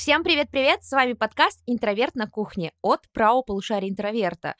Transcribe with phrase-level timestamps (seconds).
[0.00, 0.82] Всем привет-привет!
[0.82, 4.54] С вами подкаст «Интроверт на кухне» от ПРАО полушария интроверта.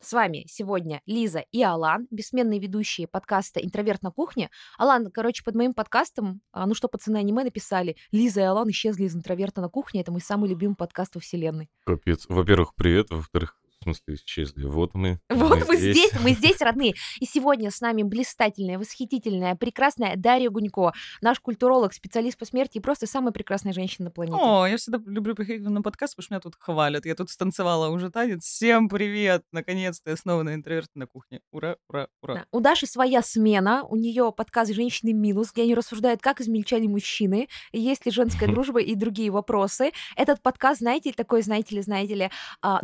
[0.00, 4.50] С вами сегодня Лиза и Алан, бессменные ведущие подкаста «Интроверт на кухне».
[4.78, 9.04] Алан, короче, под моим подкастом, а, ну что, пацаны аниме написали, Лиза и Алан исчезли
[9.04, 10.00] из «Интроверта на кухне».
[10.00, 11.70] Это мой самый любимый подкаст во вселенной.
[11.86, 12.26] Капец.
[12.28, 13.10] Во-первых, привет.
[13.10, 14.64] Во-вторых, в смысле, исчезли.
[14.64, 15.18] Вот мы.
[15.28, 16.94] Вот мы здесь, мы здесь, родные.
[17.20, 22.80] И сегодня с нами блистательная, восхитительная, прекрасная Дарья Гунько, наш культуролог, специалист по смерти и
[22.80, 24.38] просто самая прекрасная женщина на планете.
[24.40, 27.06] О, я всегда люблю приходить на подкаст, потому что меня тут хвалят.
[27.06, 28.44] Я тут станцевала уже танец.
[28.44, 29.44] Всем привет!
[29.52, 31.40] Наконец-то я снова на интроверте на кухне.
[31.50, 32.34] Ура, ура, ура.
[32.34, 32.46] Да.
[32.52, 37.48] У Даши своя смена, у нее подкаст «Женщины минус», где они рассуждают, как измельчали мужчины,
[37.72, 39.92] есть ли женская дружба и другие вопросы.
[40.16, 42.80] Этот подкаст, знаете, такой, знаете ли, знаете ли, а,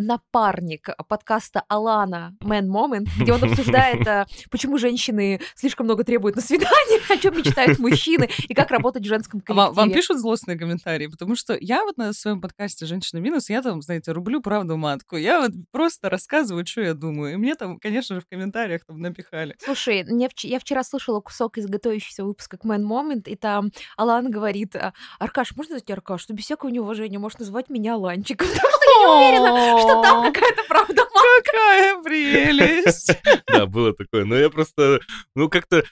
[1.06, 7.10] подкаста Алана Man Moment, где он обсуждает, а, почему женщины слишком много требуют на свиданиях,
[7.10, 9.74] о чем мечтают мужчины и как работать в женском коллективе.
[9.74, 13.82] Вам, пишут злостные комментарии, потому что я вот на своем подкасте «Женщина минус», я там,
[13.82, 15.16] знаете, рублю правду матку.
[15.16, 17.34] Я вот просто рассказываю, что я думаю.
[17.34, 19.56] И мне там, конечно же, в комментариях там напихали.
[19.62, 23.70] Слушай, мне вч- я вчера слышала кусок из готовящегося выпуска к Man Moment, и там
[23.96, 26.22] Алан говорит, а, Аркаш, можно назвать Аркаш?
[26.22, 30.32] Что без всякого неуважения можешь назвать меня Аланчиком, потому что я не уверена, что там
[30.32, 31.02] какая-то правда.
[31.44, 33.12] Какая прелесть!
[33.46, 34.24] Да, было такое.
[34.24, 35.00] Но я просто,
[35.34, 35.82] ну, как-то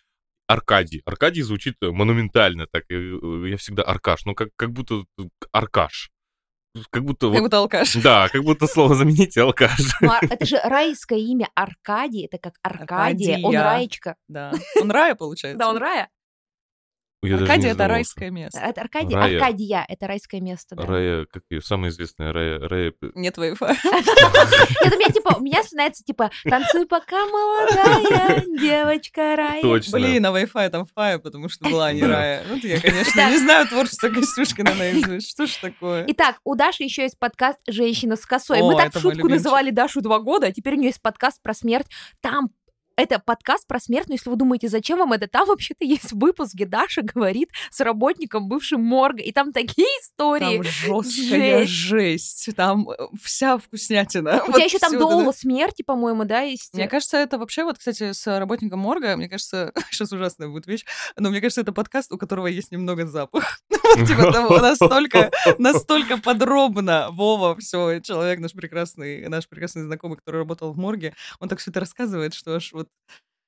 [0.46, 1.02] Аркадий.
[1.04, 2.84] Аркадий звучит монументально так.
[2.88, 2.98] Я,
[3.48, 4.24] я всегда Аркаш.
[4.26, 5.04] Ну, как, как будто
[5.52, 6.10] Аркаш.
[6.90, 7.42] Как будто Как вот...
[7.42, 7.94] будто алкаш.
[7.96, 9.78] Да, как будто слово замените алкаш.
[10.00, 13.62] Ну, а это же райское имя Аркадий, это как Аркадия, он Аркадия.
[13.62, 14.16] Раечка.
[14.28, 14.52] Да.
[14.80, 15.58] Он рая, получается.
[15.58, 16.08] Да, он Рая.
[17.22, 18.58] Я не Аркадия— это райское место.
[18.58, 19.34] Это Аркадий, Рая.
[19.36, 20.86] Аркадия, это райское место, да.
[20.86, 22.92] Рая, как ее, самая известная Рая, Рая...
[23.14, 23.36] Нет.
[23.36, 23.64] Нет, у
[24.98, 29.62] меня типа, у меня становится типа «Танцуй пока молодая девочка Рая».
[29.62, 29.98] Точно.
[29.98, 32.08] Блин, а Wi-Fi там Фая, потому что была не Да.
[32.08, 32.44] рая.
[32.48, 35.30] Вот я, конечно, не знаю творчество Костюшкина наизусть.
[35.30, 36.04] Что ж такое?
[36.08, 38.62] Итак, у Даши еще есть подкаст «Женщина с косой».
[38.62, 41.54] Мы так это шутку называли Дашу два года, а теперь у нее есть подкаст про
[41.54, 41.86] смерть.
[42.20, 42.50] Там
[42.96, 46.54] это подкаст про смерть, но если вы думаете, зачем вам это, там вообще-то есть выпуск,
[46.54, 50.56] где Даша говорит с работником бывшим морга, и там такие истории.
[50.56, 51.72] Там жесткая Жесть.
[51.72, 52.56] жесть.
[52.56, 54.42] Там э, вся вкуснятина.
[54.48, 56.74] У тебя еще там доула смерти, по-моему, да, есть?
[56.74, 60.84] Мне кажется, это вообще, вот, кстати, с работником морга, мне кажется, сейчас ужасная будет вещь,
[61.16, 63.60] но мне кажется, это подкаст, у которого есть немного запах.
[64.06, 70.72] Типа того, настолько, настолько подробно Вова, все, человек наш прекрасный, наш прекрасный знакомый, который работал
[70.72, 72.88] в морге, он так все это рассказывает, что аж вот,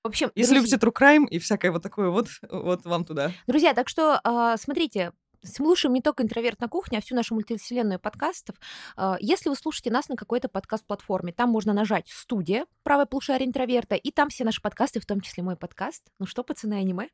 [0.04, 3.32] В общем, если друзья- любите true crime и всякое вот такое, вот, вот вам туда.
[3.46, 5.12] Друзья, так что а, смотрите,
[5.44, 8.56] слушаем не только «Интроверт на кухне», а всю нашу мультивселенную подкастов.
[8.96, 13.94] А, Если вы слушаете нас на какой-то подкаст-платформе, там можно нажать «Студия», правое полушарие интроверта,
[13.94, 16.02] и там все наши подкасты, в том числе мой подкаст.
[16.18, 17.08] Ну что, пацаны, аниме?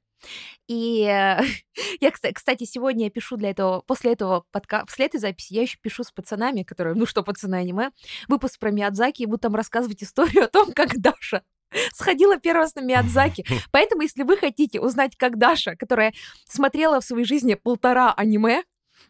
[0.68, 1.40] И э,
[2.00, 4.84] я, кста- кстати, сегодня я пишу для этого, после этого подка...
[4.84, 7.90] после этой записи я еще пишу с пацанами, которые, ну что, пацаны, аниме,
[8.28, 11.42] выпуск про Миядзаки, и буду там рассказывать историю о том, как Даша
[11.92, 13.44] сходила раз на Миядзаки.
[13.70, 16.12] Поэтому, если вы хотите узнать, как Даша, которая
[16.48, 18.62] смотрела в своей жизни полтора аниме,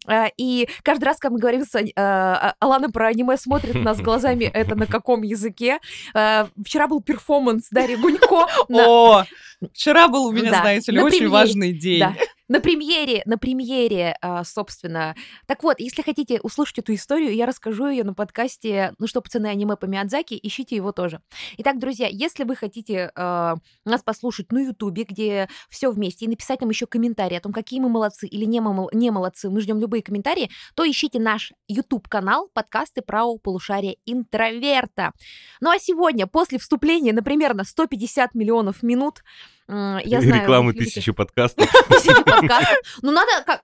[0.09, 3.83] э, и каждый раз, когда мы говорим с э, а- Алана про аниме, смотрит на
[3.83, 5.79] нас глазами, это на каком языке.
[6.15, 9.25] Э, Вчера был перформанс Дарьи Гунько О,
[9.73, 12.05] вчера был у меня, знаете ли, очень важный день.
[12.49, 15.15] На премьере, на премьере, а, собственно.
[15.47, 19.47] Так вот, если хотите услышать эту историю, я расскажу ее на подкасте «Ну что, пацаны,
[19.47, 21.21] аниме по Миядзаки», ищите его тоже.
[21.59, 26.61] Итак, друзья, если вы хотите а, нас послушать на Ютубе, где все вместе, и написать
[26.61, 29.81] нам еще комментарий о том, какие мы молодцы или не, мол- не молодцы, мы ждем
[29.81, 35.13] любые комментарии, то ищите наш YouTube-канал подкасты про полушарие интроверта.
[35.61, 39.23] Ну а сегодня, после вступления, например, на 150 миллионов минут,
[39.69, 40.43] я И знаю...
[40.43, 40.73] рекламы
[41.13, 41.71] подкастов.
[41.89, 42.77] Тысячи подкастов.
[43.03, 43.63] Ну, надо как...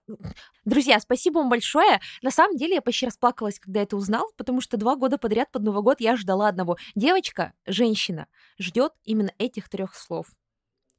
[0.65, 2.01] Друзья, спасибо вам большое.
[2.23, 5.63] На самом деле, я почти расплакалась, когда это узнал, потому что два года подряд под
[5.63, 6.77] Новый год я ждала одного.
[6.95, 8.27] Девочка, женщина,
[8.59, 10.27] ждет именно этих трех слов.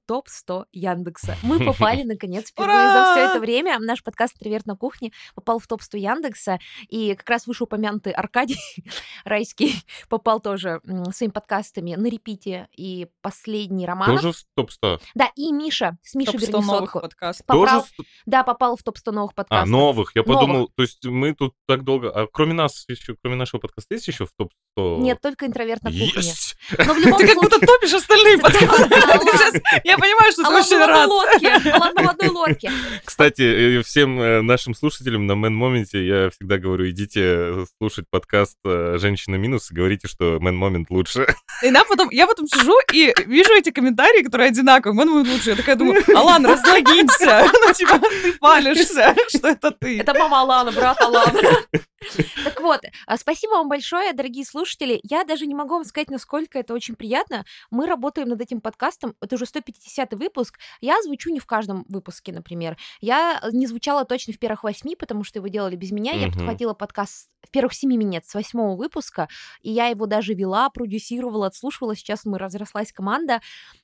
[0.07, 1.37] Топ-100 Яндекса.
[1.43, 3.79] Мы попали, наконец, впервые за все это время.
[3.79, 6.59] Наш подкаст «Троверт на кухне» попал в топ-100 Яндекса.
[6.90, 8.59] И как раз вышеупомянутый Аркадий
[9.25, 9.75] Райский
[10.09, 10.81] попал тоже
[11.14, 14.16] своими подкастами на репите и последний роман.
[14.17, 14.99] Тоже в топ-100?
[15.16, 17.46] Да, и Миша с Мишей Топ 100 новых подкастов.
[17.47, 19.70] Тоже Попал, в- да, попал в топ-100 новых А, подкастов.
[19.70, 20.11] новых.
[20.16, 20.40] Я Новых.
[20.40, 22.09] подумал, то есть мы тут так долго...
[22.11, 24.99] А кроме нас еще, кроме нашего подкаста, есть еще в топ-100?
[24.99, 26.11] Нет, только интроверт на кухне.
[26.16, 26.55] Есть!
[26.85, 29.61] Но в любом Ты как будто топишь остальные подкасты.
[29.91, 31.09] Я понимаю, что ты Алан очень рад.
[31.09, 31.72] лодке.
[31.72, 32.72] Алан на одной лодке.
[33.03, 37.66] Кстати, Кстати, э, всем э, нашим слушателям на Man Moment е я всегда говорю, идите
[37.78, 41.28] слушать подкаст э, «Женщина минус» и говорите, что Man Moment лучше.
[41.64, 44.96] И нам потом, я потом сижу и вижу эти комментарии, которые одинаковые.
[44.96, 45.52] Man Moment лучше.
[45.52, 47.49] Я такая думаю, Алан, разлогинься.
[47.61, 49.99] Ну, типа, ты палишься, что это ты.
[49.99, 51.40] Это мама Алана, брат Алана.
[52.44, 54.99] Так вот, а, спасибо вам большое, дорогие слушатели.
[55.03, 57.46] Я даже не могу вам сказать, насколько это очень приятно.
[57.70, 59.14] Мы работаем над этим подкастом.
[59.22, 59.80] Это уже 150
[60.11, 60.59] выпуск.
[60.81, 62.78] Я звучу не в каждом выпуске, например.
[62.99, 66.13] Я не звучала точно в первых восьми, потому что его делали без меня.
[66.13, 66.33] Я Мгм.
[66.33, 69.28] подхватила подкаст в первых семи минут с восьмого выпуска,
[69.61, 71.95] и я его даже вела, продюсировала, отслушивала.
[71.95, 73.41] Сейчас мы разрослась команда.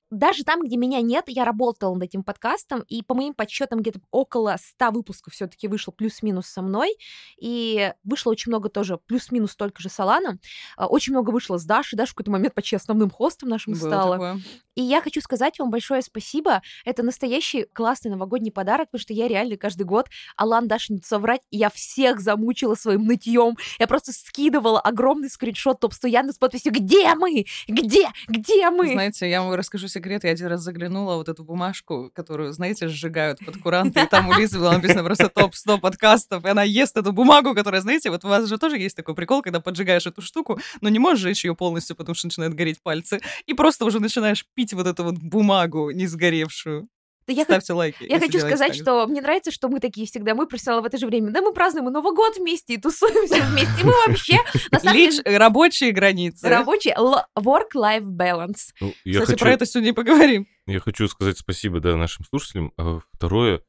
[0.10, 4.00] Даже там, где меня нет, я работала над этим подкастом, и по моим подсчетам где-то
[4.12, 6.96] около 100 выпусков все-таки вышло плюс-минус со мной,
[7.38, 10.40] и вышло очень много тоже плюс-минус столько же с Аланом.
[10.78, 11.98] А, Очень много вышло с Дашей.
[11.98, 14.12] Даша в какой-то момент почти основным хостом нашим Было стала.
[14.16, 14.40] такое.
[14.78, 16.62] И я хочу сказать вам большое спасибо.
[16.86, 21.42] Это настоящий классный новогодний подарок, потому что я реально каждый год, Алан, Даша, не соврать,
[21.50, 23.58] я всех замучила своим нытьем.
[23.80, 27.48] Я просто скидывала огромный скриншот топ-100 Яндекс с подписью «Где мы?
[27.68, 28.10] Где?
[28.28, 30.24] Где мы?» Знаете, я вам расскажу секрет.
[30.24, 34.34] Я один раз заглянула вот эту бумажку, которую, знаете, сжигают под куранты, и там у
[34.34, 38.28] Лизы было написано просто топ-100 подкастов, и она ест эту бумагу, которая, знаете, вот у
[38.28, 41.56] вас же тоже есть такой прикол, когда поджигаешь эту штуку, но не можешь сжечь ее
[41.56, 45.92] полностью, потому что начинают гореть пальцы, и просто уже начинаешь пить вот эту вот бумагу
[45.92, 46.88] не сгоревшую.
[47.28, 48.04] Да я Ставьте лайки.
[48.04, 50.98] Я если хочу сказать, что мне нравится, что мы такие всегда, мы профессионалы в это
[50.98, 51.32] же время.
[51.32, 53.82] Да, мы празднуем Новый год вместе, и тусуемся вместе.
[53.82, 54.38] И мы вообще,
[54.82, 56.48] деле, рабочие границы.
[56.48, 58.70] рабочий л- work-life balance.
[58.80, 60.48] Ну, Кстати, хочу, про это сегодня поговорим.
[60.68, 62.72] я хочу сказать спасибо да, нашим слушателям.
[62.78, 63.62] А второе,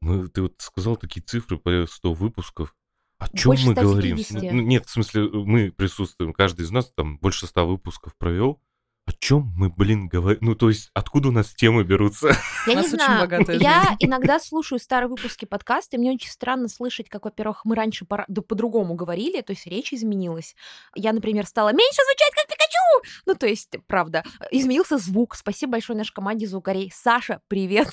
[0.00, 2.72] мы, ты вот сказал такие цифры по 100 выпусков.
[3.18, 4.30] О чем Больше мы 150.
[4.32, 4.56] говорим?
[4.56, 8.60] Ну, нет, в смысле, мы присутствуем, каждый из нас там больше 100 выпусков провел.
[9.06, 10.40] О чем мы, блин, говорим?
[10.42, 12.36] Ну, то есть, откуда у нас темы берутся?
[12.66, 13.28] Я не знаю,
[13.60, 18.04] я иногда слушаю старые выпуски подкаста, и мне очень странно слышать, как, во-первых, мы раньше
[18.26, 20.56] да по-другому говорили, то есть речь изменилась.
[20.96, 23.22] Я, например, стала меньше звучать, как Пикачу!
[23.26, 25.36] Ну, то есть, правда, изменился звук.
[25.36, 26.90] Спасибо большое нашей команде звукарей.
[26.94, 27.88] Саша, привет!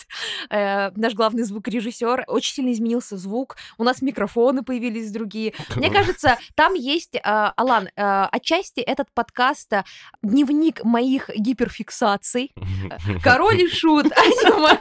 [0.49, 2.25] Э, наш главный звукорежиссер.
[2.27, 3.57] Очень сильно изменился звук.
[3.77, 5.53] У нас микрофоны появились другие.
[5.75, 9.83] Мне кажется, там есть, э, Алан, э, отчасти этот подкаст э,
[10.21, 12.51] дневник моих гиперфиксаций.
[13.23, 14.05] Король и шут.
[14.05, 14.79] Аниме.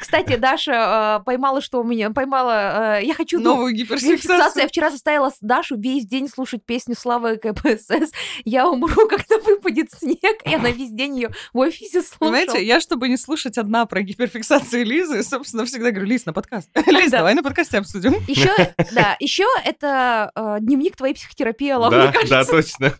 [0.00, 2.98] Кстати, Даша э, поймала, что у меня поймала.
[3.00, 4.16] э, я хочу Новую гиперфиксацию.
[4.16, 4.62] гиперфиксацию.
[4.62, 8.10] Я вчера заставила Дашу весь день слушать песню Славы КПСС.
[8.44, 10.18] Я умру, когда выпадет снег.
[10.44, 12.18] И она весь день ее в офисе слушала.
[12.18, 16.68] Понимаете, я, чтобы не слушать одна про гиперфиксацию Лизы, собственно, всегда говорю, Лиз, на подкаст.
[16.86, 17.18] Лиз, Да.
[17.18, 18.14] давай на подкасте обсудим.
[18.26, 18.50] Еще,
[18.92, 22.28] да, еще это э, дневник твоей психотерапии, Алла, мне Да, кажется.
[22.30, 22.94] да, точно.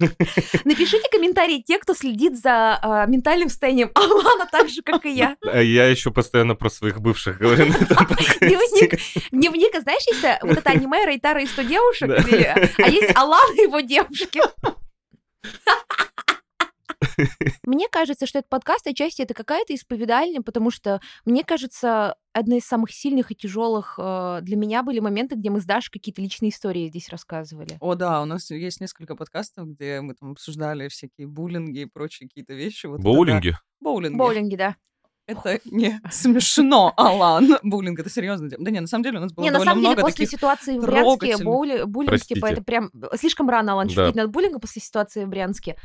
[0.64, 5.37] Напишите комментарии те, кто следит за э, ментальным состоянием Алана так же, как и я.
[5.44, 7.97] А Я еще постоянно про своих бывших говорю на этом.
[8.41, 9.01] Дневник,
[9.31, 13.55] дневник, а знаешь, есть э, вот это аниме Рейтара и 100 девушек, а есть Алан
[13.55, 14.41] и его девушки.
[17.65, 22.65] Мне кажется, что этот подкаст отчасти это какая-то исповедальня, потому что, мне кажется, одна из
[22.65, 26.51] самых сильных и тяжелых э, для меня были моменты, где мы с Дашей какие-то личные
[26.51, 27.77] истории здесь рассказывали.
[27.81, 32.29] О, да, у нас есть несколько подкастов, где мы там обсуждали всякие буллинги и прочие
[32.29, 32.87] какие-то вещи.
[32.87, 33.11] Вот это да.
[33.11, 33.57] Боулинги?
[33.81, 34.17] Боулинги.
[34.17, 34.77] Боулинги, да.
[35.31, 37.59] Это не смешно, Алан.
[37.62, 38.49] Буллинг— это серьезно.
[38.59, 40.27] Да не, на самом деле у нас было Не, на довольно самом деле, много после
[40.27, 42.47] ситуации в Брянске боули- буллинг, типа, Простите.
[42.53, 43.94] это прям слишком рано, Алан, Да.
[43.94, 45.77] шутить над буллингом после ситуации в Брянске.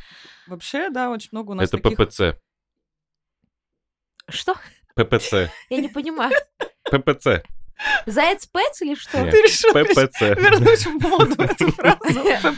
[0.47, 1.97] Вообще, да, очень много у нас Это таких...
[1.97, 2.21] ППЦ.
[4.30, 4.56] Что?
[4.95, 5.33] ППЦ.
[5.69, 6.31] Я не понимаю.
[6.90, 7.44] ППЦ.
[8.05, 9.21] Заяц Пэц или что?
[9.21, 9.31] Нет.
[9.31, 10.21] Ты решил ППЦ.
[10.41, 11.99] вернуть в моду эту фразу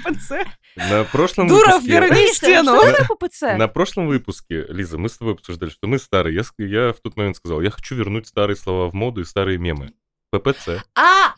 [0.03, 0.31] ППЦ.
[0.75, 1.91] На прошлом Дура, выпуске...
[1.91, 2.71] верни Что стену.
[2.79, 3.41] такое ППЦ?
[3.57, 6.35] На прошлом выпуске, Лиза, мы с тобой обсуждали, что мы старые.
[6.35, 9.57] Я, я в тот момент сказал, я хочу вернуть старые слова в моду и старые
[9.57, 9.93] мемы.
[10.31, 10.83] ППЦ.
[10.95, 11.33] А!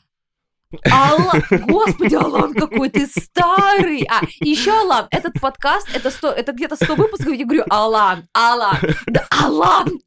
[0.91, 4.03] Алан, господи, Алан, какой ты старый!
[4.03, 8.77] А, еще Алан, этот подкаст, это, 100, это где-то 100 выпусков, я говорю, Алан, Алан,
[9.07, 9.99] да, Алан,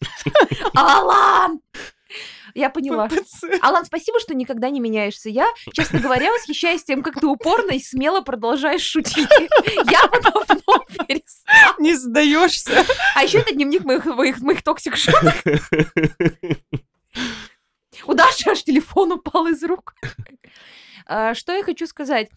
[0.75, 1.61] Алан!
[2.55, 3.09] Я поняла.
[3.09, 3.45] ППЦ.
[3.61, 5.29] Алан, спасибо, что никогда не меняешься.
[5.29, 9.29] Я, честно говоря, восхищаюсь тем, как ты упорно и смело продолжаешь шутить.
[9.91, 11.77] Я бы давно перестала.
[11.79, 12.85] Не сдаешься.
[13.15, 15.35] А еще это дневник моих, моих, моих toxic шуток.
[18.07, 19.95] У Даши аж телефон упал из рук.
[21.07, 22.29] А, Что я хочу сказать?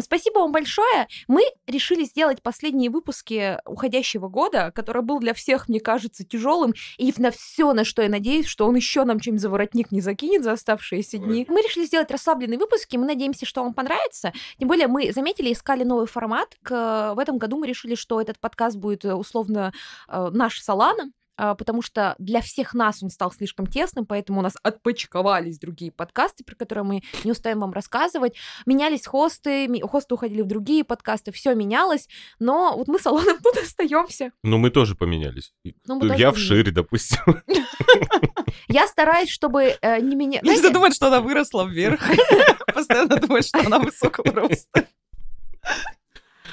[0.00, 1.06] Спасибо вам большое.
[1.28, 6.72] Мы решили сделать последние выпуски уходящего года, который был для всех, мне кажется, тяжелым.
[6.96, 10.00] И на все, на что я надеюсь, что он еще нам чем-нибудь за воротник не
[10.00, 11.44] закинет за оставшиеся дни.
[11.50, 12.96] Мы решили сделать расслабленные выпуски.
[12.96, 14.32] Мы надеемся, что вам понравится.
[14.58, 16.56] Тем более мы заметили, искали новый формат.
[16.62, 19.74] К- В этом году мы решили, что этот подкаст будет э, условно
[20.08, 21.08] э, наш с Аланом.
[21.08, 25.92] а, потому что для всех нас он стал слишком тесным, поэтому у нас отпочковались другие
[25.92, 28.34] подкасты, про которые мы не успеем вам рассказывать.
[28.66, 33.56] Менялись хосты, хосты уходили в другие подкасты, все менялось, но вот мы с Аланом тут
[33.56, 34.32] остаемся.
[34.42, 35.52] Ну, мы тоже поменялись.
[35.86, 37.42] Ну, мы тоже Я в шире, допустим.
[38.68, 40.40] Я стараюсь, чтобы э, не меня...
[40.42, 42.02] Лиза Знаете, думает, что она выросла вверх.
[42.74, 44.86] Постоянно думает, что она высокого роста.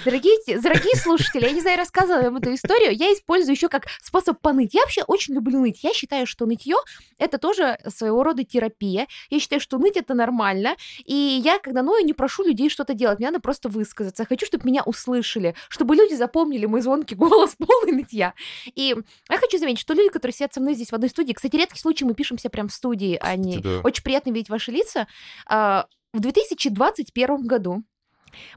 [0.03, 4.39] Дорогие, дорогие слушатели, я не знаю, рассказывала вам эту историю, я использую еще как способ
[4.39, 4.73] поныть.
[4.73, 5.83] Я вообще очень люблю ныть.
[5.83, 6.77] Я считаю, что нытье
[7.19, 9.07] это тоже своего рода терапия.
[9.29, 10.75] Я считаю, что ныть это нормально.
[11.05, 13.19] И я, когда ною, не прошу людей что-то делать.
[13.19, 14.23] Мне надо просто высказаться.
[14.23, 18.33] Я хочу, чтобы меня услышали, чтобы люди запомнили мой звонкий голос полный нытья.
[18.73, 18.95] И
[19.29, 21.79] я хочу заметить, что люди, которые сидят со мной здесь в одной студии, кстати, редкий
[21.79, 23.59] случай, мы пишемся прям в студии, а не...
[23.59, 23.81] Да.
[23.83, 25.07] Очень приятно видеть ваши лица.
[25.47, 27.83] А, В 2021 году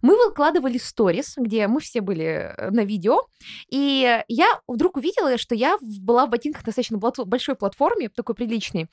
[0.03, 2.25] мы выкладывали сторис, где мы все были
[2.57, 3.27] э, на видео,
[3.69, 8.89] и я вдруг увидела, что я была в ботинках достаточно большой платформе, такой приличной,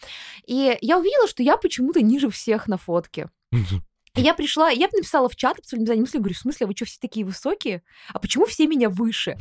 [0.45, 3.29] и я увидела, что я почему-то ниже всех на фотке.
[4.15, 6.83] И я пришла, я написала в чат абсолютно за мысли, говорю, в смысле, вы что,
[6.83, 7.81] все такие высокие?
[8.09, 9.37] А почему все меня выше?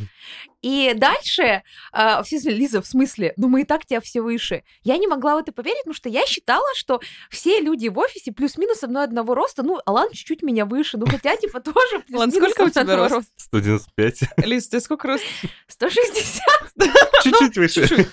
[0.62, 3.32] И дальше а, все сказали, Лиза, в смысле?
[3.36, 4.62] Ну, мы и так тебя все выше.
[4.84, 7.00] Я не могла в это поверить, потому что я считала, что
[7.30, 9.64] все люди в офисе плюс-минус со мной одного роста.
[9.64, 13.12] Ну, Алан чуть-чуть меня выше, ну, хотя, типа, тоже Алан, плюс-минус сколько у тебя рост?
[13.12, 13.32] роста.
[13.38, 14.20] 195.
[14.46, 15.24] Лиз, ты сколько рост?
[15.66, 16.44] 160.
[17.24, 18.08] Чуть-чуть выше.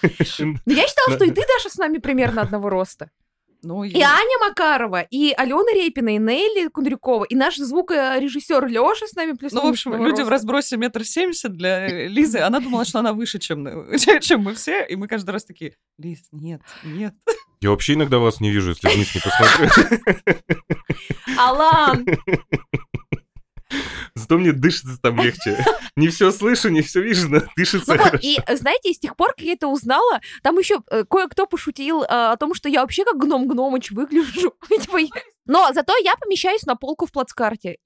[0.65, 3.11] Ну, я считала, что и ты, Даша, с нами примерно одного роста.
[3.63, 9.15] Ну, И Аня Макарова, и Алена Репина, и Нелли Кундрюкова, и наш звукорежиссер Леша с
[9.15, 12.39] нами плюс Ну, в общем, люди в разбросе метр семьдесят для Лизы.
[12.39, 13.67] Она думала, что она выше, чем,
[14.21, 14.85] чем мы все.
[14.85, 17.13] И мы каждый раз такие, Лиз, нет, нет.
[17.61, 19.69] Я вообще иногда вас не вижу, если вниз не посмотрю.
[21.37, 22.05] Алан,
[24.27, 25.63] Зато мне дышится там легче.
[25.95, 29.29] Не все слышу, не все вижу, но дышится Ну вот, и знаете, с тех пор,
[29.29, 33.05] как я это узнала, там еще э, кое-кто пошутил э, о том, что я вообще
[33.05, 34.53] как гном-гномыч выгляжу.
[35.45, 37.77] Но зато я помещаюсь на полку в плацкарте.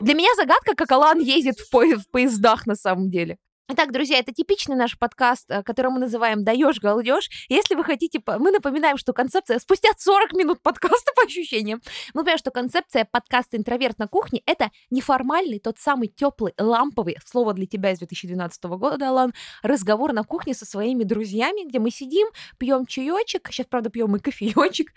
[0.00, 3.36] Для меня загадка, как Алан ездит в, по- в поездах на самом деле.
[3.72, 7.30] Итак, друзья, это типичный наш подкаст, э, который мы называем «Даешь, галдешь».
[7.48, 8.20] Если вы хотите...
[8.26, 9.60] Мы напоминаем, что концепция...
[9.60, 11.80] Спустя 40 минут подкаста, по ощущениям,
[12.12, 17.52] мы понимаем, что концепция подкаста «Интроверт на кухне»— это неформальный, тот самый теплый, ламповый, слово
[17.52, 22.26] для тебя из 2012 года, Алан, разговор на кухне со своими друзьями, где мы сидим,
[22.58, 23.50] пьем чаечек.
[23.52, 24.88] Сейчас, правда, пьем и кофеечек.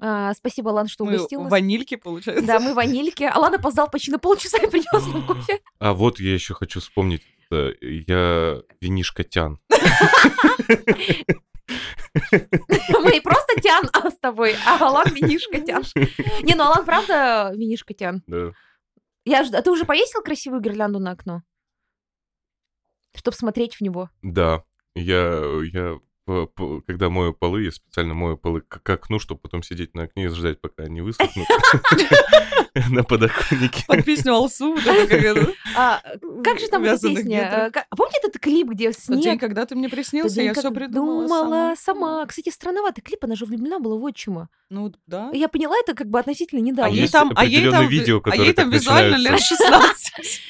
[0.00, 1.50] А, спасибо, Алан, что Мы угостил нас.
[1.50, 2.46] ванильки, получается.
[2.46, 3.24] Да, мы ванильки.
[3.24, 5.60] Алан опоздал почти на полчаса и принес нам кофе.
[5.78, 7.22] А вот я еще хочу вспомнить.
[7.50, 9.58] Это Я винишка Тян.
[12.22, 15.82] Мы просто Тян а, с тобой, а Алан винишка Тян.
[16.42, 18.22] Не, ну Алан правда винишка Тян.
[18.26, 18.52] Да.
[19.24, 19.50] Я ж...
[19.52, 21.42] А ты уже повесил красивую гирлянду на окно?
[23.16, 24.10] Чтобы смотреть в него.
[24.22, 24.64] Да.
[24.94, 30.04] Я, я когда мою полы, я специально мою полы к, окну, чтобы потом сидеть на
[30.04, 31.46] окне и ждать, пока они высохнут
[32.90, 33.84] на подоконнике.
[33.86, 36.02] Под песню Алсу, как А,
[36.42, 37.70] как же там эта песня?
[37.74, 39.40] А, а Помните этот клип, где Тот день, снег?
[39.40, 41.76] когда ты мне приснился, я все придумала думала сама.
[41.76, 42.26] сама.
[42.26, 44.48] Кстати, странноватый клип, она же влюблена была в отчима.
[44.70, 45.30] Ну, да.
[45.32, 46.94] Я поняла это как бы относительно А недавно.
[46.94, 50.10] ей там, а ей там, ви- видео, а ей там визуально лет начинаются.
[50.16, 50.40] 16.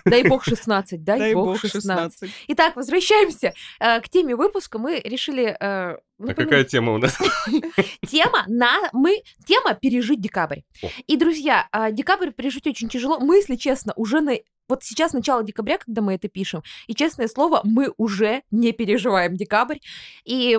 [0.04, 1.82] Дай бог 16, дай, бог бог 16.
[1.82, 2.30] 16.
[2.48, 4.78] Итак, возвращаемся э, к теме выпуска.
[4.78, 5.19] Мы решили...
[5.28, 7.16] э, ну, А какая тема у нас?
[8.08, 10.60] Тема на мы тема пережить декабрь.
[11.06, 13.18] И друзья, а, декабрь пережить очень тяжело.
[13.18, 14.34] Мы, если честно, уже на
[14.68, 19.36] вот сейчас начало декабря, когда мы это пишем, и честное слово, мы уже не переживаем
[19.36, 19.78] декабрь,
[20.24, 20.58] и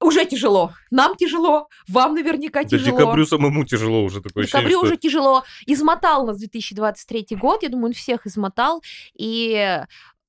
[0.00, 0.72] уже тяжело.
[0.90, 2.98] Нам тяжело, вам наверняка Да тяжело.
[2.98, 5.44] декабрю самому тяжело уже такое ощущение, Декабрю что- уже тяжело.
[5.66, 7.62] Измотал нас 2023 год.
[7.62, 8.82] Я думаю, он всех измотал.
[9.14, 9.80] И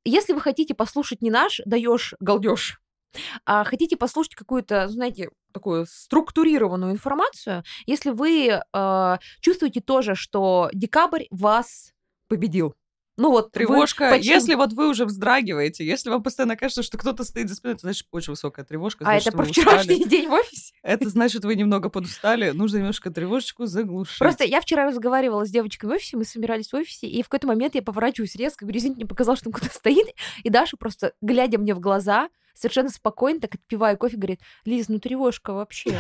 [0.05, 2.79] если вы хотите послушать не наш, даешь галдеж,
[3.45, 11.25] а хотите послушать какую-то, знаете, такую структурированную информацию, если вы э, чувствуете тоже, что декабрь
[11.31, 11.93] вас
[12.27, 12.75] победил.
[13.19, 17.23] Ну вот, Тревожка, почти- если вот вы уже вздрагиваете, если вам постоянно кажется, что кто-то
[17.23, 19.05] стоит за спиной, это значит очень высокая тревожка.
[19.05, 20.09] А значит, это про вчерашний устали.
[20.09, 20.75] день в офисе?
[20.83, 24.19] Это значит, вы немного подустали, нужно немножко тревожечку заглушить.
[24.19, 27.47] Просто я вчера разговаривала с девочкой в офисе, мы собирались в офисе, и в какой-то
[27.47, 30.05] момент я поворачиваюсь резко, говорю, извините, мне показалось, что он кто-то стоит,
[30.43, 34.99] и Даша просто, глядя мне в глаза, совершенно спокойно, так отпивая кофе, говорит, Лиз, ну
[34.99, 35.91] тревожка вообще.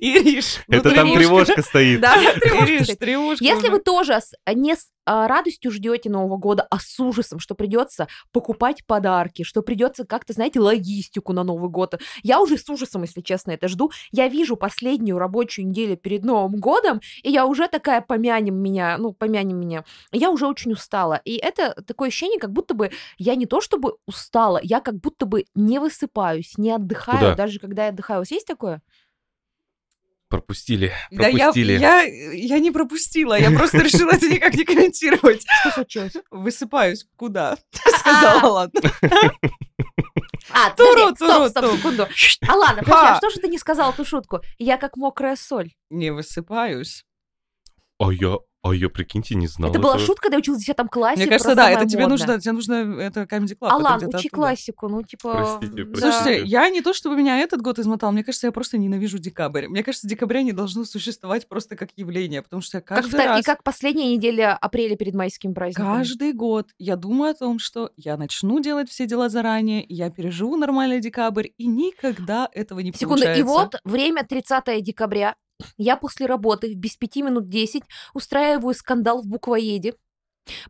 [0.00, 2.00] Ириш, Это там тревожка стоит.
[2.00, 2.98] Да, тревожка Ириш, стоит.
[2.98, 3.44] тревожка.
[3.44, 4.76] Если вы тоже с- не, а,
[5.06, 10.60] радостью ждете Нового года, а с ужасом, что придется покупать подарки, что придется как-то, знаете,
[10.60, 12.00] логистику на Новый год.
[12.22, 13.90] Я уже с ужасом, если честно, это жду.
[14.12, 19.12] Я вижу последнюю рабочую неделю перед Новым годом, и я уже такая помянем меня, ну,
[19.12, 19.84] помянем меня.
[20.12, 21.20] Я уже очень устала.
[21.24, 25.26] И это такое ощущение, как будто бы я не то чтобы устала, я как будто
[25.26, 27.34] бы не высыпаюсь, не отдыхаю, Куда?
[27.34, 28.20] даже когда я отдыхаю.
[28.20, 28.82] У вас есть такое?
[30.30, 31.72] Пропустили, Да я, пропустили.
[31.72, 35.44] я, я не пропустила, я просто решила это никак не комментировать.
[35.60, 36.12] Что случилось?
[36.30, 37.58] Высыпаюсь куда?
[37.98, 38.80] Сказала, ладно.
[40.52, 41.76] А, Туру, стоп, туру, стоп, туру.
[41.76, 42.08] секунду.
[42.48, 44.40] А ладно, а что же ты не сказала ту шутку?
[44.58, 45.70] Я как мокрая соль.
[45.90, 47.04] Не высыпаюсь.
[48.00, 50.06] А я, а я, прикиньте, не знал это была этого.
[50.06, 51.16] шутка, когда я училась в 10 классе.
[51.16, 52.18] Мне кажется, да, это тебе модное.
[52.26, 53.68] нужно, тебе нужно, это Comedy Club.
[53.68, 54.28] Алан, учи оттуда.
[54.30, 55.32] классику, ну типа...
[55.58, 55.90] Простите, да.
[55.90, 56.12] простите.
[56.12, 59.66] Слушайте, я не то, чтобы меня этот год измотал, мне кажется, я просто ненавижу декабрь.
[59.68, 63.26] Мне кажется, декабря не должно существовать просто как явление, потому что я Как каждый втор-
[63.28, 65.96] раз, И как последняя неделя апреля перед майскими праздниками.
[65.96, 70.56] каждый год я думаю о том, что я начну делать все дела заранее, я переживу
[70.56, 73.40] нормальный декабрь, и никогда этого не Секунду, получается.
[73.40, 75.34] и вот время 30 декабря.
[75.76, 77.82] Я после работы без пяти минут 10
[78.14, 79.94] устраиваю скандал в буквоеде.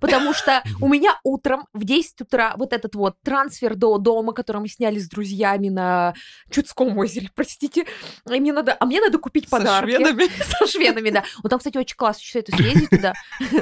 [0.00, 4.58] Потому что у меня утром в 10 утра вот этот вот трансфер до дома, который
[4.58, 6.14] мы сняли с друзьями на
[6.50, 7.86] Чудском озере, простите.
[8.30, 9.96] И мне надо, а мне надо купить Со подарки.
[9.96, 10.28] шведами.
[10.58, 11.24] Со шведами, да.
[11.42, 13.14] Вот там, кстати, очень классно, что это съездить туда.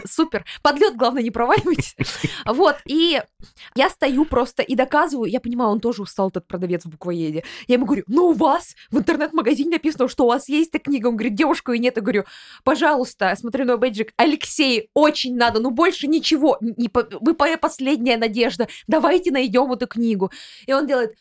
[0.06, 0.44] Супер.
[0.62, 1.96] Подлет, главное, не проваливайтесь.
[2.44, 3.20] Вот, и
[3.74, 7.44] я стою просто и доказываю, я понимаю, он тоже устал, этот продавец в буквоеде.
[7.66, 11.08] Я ему говорю, ну у вас в интернет-магазине написано, что у вас есть эта книга.
[11.08, 11.96] Он говорит, девушка, и нет.
[11.96, 12.24] Я говорю,
[12.64, 16.58] пожалуйста, смотрю на бейджик, Алексей, очень надо, ну больше ничего.
[16.60, 16.88] Не
[17.20, 18.68] Вы моя последняя надежда.
[18.86, 20.30] Давайте найдем эту книгу.
[20.66, 21.16] И он делает...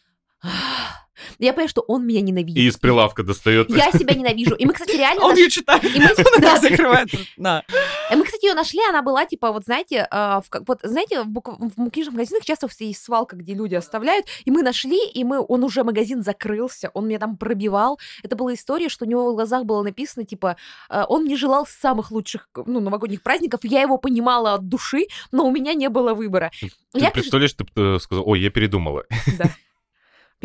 [1.39, 2.58] Я понимаю, что он меня ненавидит.
[2.58, 3.70] И из прилавка достает.
[3.70, 4.56] Я себя ненавижу.
[4.56, 5.24] И мы, кстати, реально...
[5.24, 5.84] Он наш- ее читает.
[5.84, 7.10] И мы, Он да, закрывает.
[7.38, 7.63] На.
[8.10, 11.27] Э, Мы, кстати, ее нашли, она была, типа, вот знаете, а, в, вот, знаете, в,
[11.27, 15.44] бук- в книжных магазинах часто есть свалка, где люди оставляют, и мы нашли, и мы,
[15.46, 18.00] он уже, магазин закрылся, он меня там пробивал.
[18.24, 20.56] Это была история, что у него в глазах было написано, типа,
[20.89, 25.46] а, он не желал самых лучших, ну, новогодних праздников, я его понимала от души, но
[25.48, 26.51] у меня не было выбора.
[26.62, 29.04] Ты Я, представляешь, ты э, сказал, ой, я передумала.
[29.38, 29.46] да.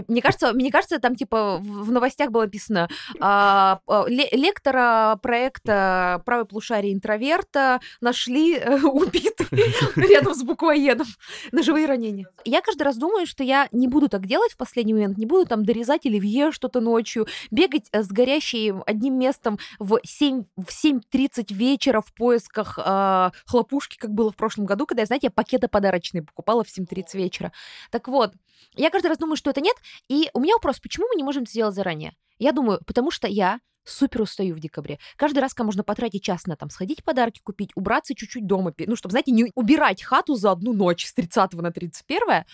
[0.09, 2.89] Мне кажется, мне кажется, там типа в новостях было написано
[3.21, 9.49] а, а, ле- лектора проекта «Правое полушарие интроверта» нашли э, убитым
[9.97, 11.07] рядом с буквоедом.
[11.53, 12.27] Ножевые ранения.
[12.45, 15.47] Я каждый раз думаю, что я не буду так делать в последний момент, не буду
[15.47, 21.53] там дорезать оливье что-то ночью, бегать э, с горящим одним местом в 7, в 7.30
[21.53, 26.23] вечера в поисках а, хлопушки, как было в прошлом году, когда, знаете, я пакеты подарочные
[26.23, 27.53] покупала в 7.30 вечера.
[27.91, 28.33] Так вот,
[28.75, 29.77] я каждый раз думаю, что это нет,
[30.09, 32.15] и у меня вопрос, почему мы не можем это сделать заранее?
[32.39, 34.99] Я думаю, потому что я супер устаю в декабре.
[35.17, 38.97] Каждый раз, когда можно потратить час на там сходить подарки купить, убраться чуть-чуть дома, ну,
[38.97, 42.45] чтобы, знаете, не убирать хату за одну ночь с 30 на 31,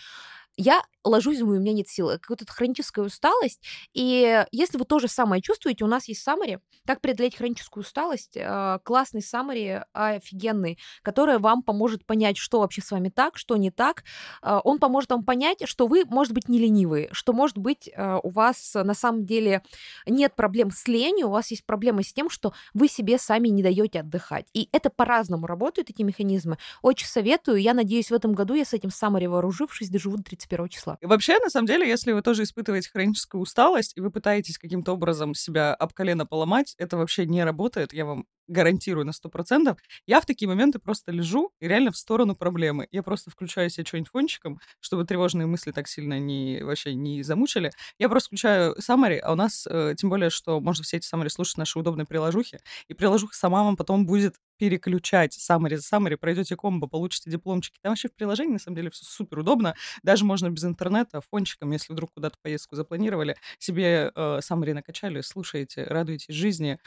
[0.57, 2.09] я ложусь, думаю, у меня нет сил.
[2.09, 3.61] Какая-то хроническая усталость.
[3.93, 6.59] И если вы то же самое чувствуете, у нас есть саммари.
[6.85, 8.35] Как преодолеть хроническую усталость?
[8.35, 13.71] Э, Классный саммари, офигенный, который вам поможет понять, что вообще с вами так, что не
[13.71, 14.03] так.
[14.41, 18.19] Э, Он поможет вам понять, что вы, может быть, не ленивые, что, может быть, э,
[18.23, 19.63] у вас на самом деле
[20.05, 23.63] нет проблем с ленью, у вас есть проблемы с тем, что вы себе сами не
[23.63, 24.47] даете отдыхать.
[24.53, 26.57] И это по-разному работают, эти механизмы.
[26.81, 27.61] Очень советую.
[27.61, 30.97] Я надеюсь, в этом году я с этим саммари вооружившись, доживу до 31 числа.
[31.01, 34.93] И Вообще, на самом деле, если вы тоже испытываете хроническую усталость, и вы пытаетесь каким-то
[34.93, 39.77] образом себя об колено поломать, это вообще не работает, я вам гарантирую на 100%.
[40.05, 42.87] Я в такие моменты просто лежу и реально в сторону проблемы.
[42.91, 47.71] Я просто включаю себе что-нибудь фончиком, чтобы тревожные мысли так сильно не, вообще не замучили.
[47.97, 51.29] Я просто включаю summary, а у нас, э, тем более, что можно все эти summary
[51.29, 56.17] слушать в нашей удобной приложухе, и приложуха сама вам потом будет переключать summary за summary,
[56.17, 57.79] пройдете комбо, получите дипломчики.
[57.81, 59.73] Там вообще в приложении, на самом деле, все супер удобно.
[60.03, 65.85] Даже можно без интернета, фончиком, если вдруг куда-то поездку запланировали, себе э, summary накачали, слушаете,
[65.85, 66.77] радуетесь жизни,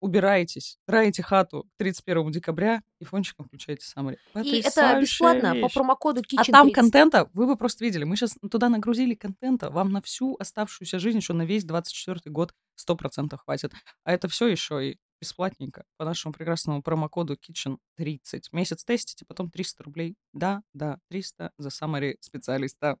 [0.00, 4.18] убираетесь, траете хату к 31 декабря и фончиком включаете summary.
[4.42, 5.74] И это бесплатно по вещь.
[5.74, 6.74] промокоду Kitchen А там 30.
[6.74, 8.04] контента, вы бы просто видели.
[8.04, 9.70] Мы сейчас туда нагрузили контента.
[9.70, 12.54] Вам на всю оставшуюся жизнь, еще на весь 24 год
[12.88, 13.72] 100% хватит.
[14.04, 18.52] А это все еще и бесплатненько по нашему прекрасному промокоду Kitchen 30.
[18.52, 20.16] Месяц тестите, потом 300 рублей.
[20.32, 22.98] Да, да, 300 за summary специалиста.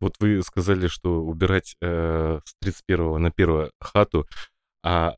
[0.00, 4.26] Вот вы сказали, что убирать э, с 31 на 1 хату,
[4.84, 5.16] а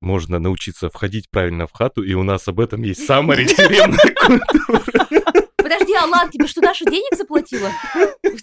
[0.00, 5.47] можно научиться входить правильно в хату, и у нас об этом есть самая тюремная культура.
[5.68, 7.70] Подожди, Алан, тебе что, Даша денег заплатила?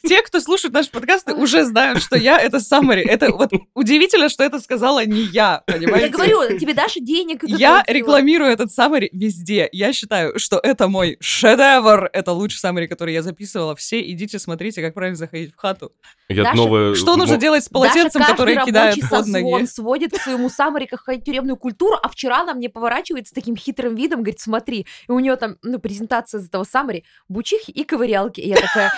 [0.03, 3.01] Те, кто слушает наши подкасты, уже знают, что я— это Самари.
[3.01, 6.05] Это вот удивительно, что это сказала не я, понимаете?
[6.05, 9.67] Я говорю, тебе Даша денег Я рекламирую этот Саммари везде.
[9.71, 12.09] Я считаю, что это мой шедевр.
[12.13, 13.75] Это лучший Саммари, который я записывала.
[13.75, 15.91] Все идите смотрите, как правильно заходить в хату.
[16.29, 16.93] Я Даша, новое...
[16.93, 19.65] Что нужно делать с полотенцем, которое кидает под ноги?
[19.65, 23.95] сводит к своему Самаре как тюремную культуру, а вчера она мне поворачивается с таким хитрым
[23.95, 28.41] видом, говорит, смотри, и у нее там, ну, презентация из этого Самари, бучихи и ковырялки.
[28.41, 28.91] И я такая,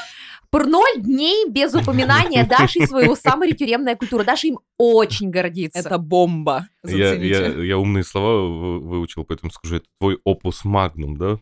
[0.49, 4.23] пр ноль дней без упоминания Даши своего Самари тюремная культура.
[4.23, 5.79] Даша им очень гордится.
[5.79, 6.67] Это бомба.
[6.83, 11.37] Я, я, я умные слова вы- выучил, поэтому скажу, это твой опус магнум, да?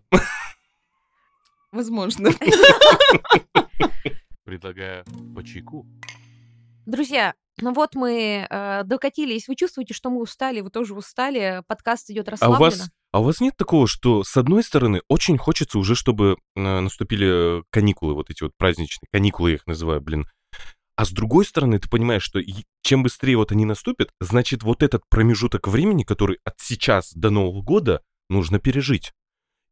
[1.72, 2.30] Возможно.
[4.44, 5.04] Предлагаю
[5.36, 5.86] по чайку.
[6.86, 9.48] Друзья, ну вот мы э, докатились.
[9.48, 11.64] Вы чувствуете, что мы устали, вы тоже устали.
[11.68, 12.60] Подкаст идет А у расслабленно.
[12.60, 16.60] вас, а у вас нет такого, что с одной стороны очень хочется уже, чтобы э,
[16.60, 20.26] наступили каникулы, вот эти вот праздничные каникулы я их называю, блин.
[20.98, 22.40] А с другой стороны, ты понимаешь, что
[22.82, 27.62] чем быстрее вот они наступят, значит, вот этот промежуток времени, который от сейчас до Нового
[27.62, 29.12] года, нужно пережить.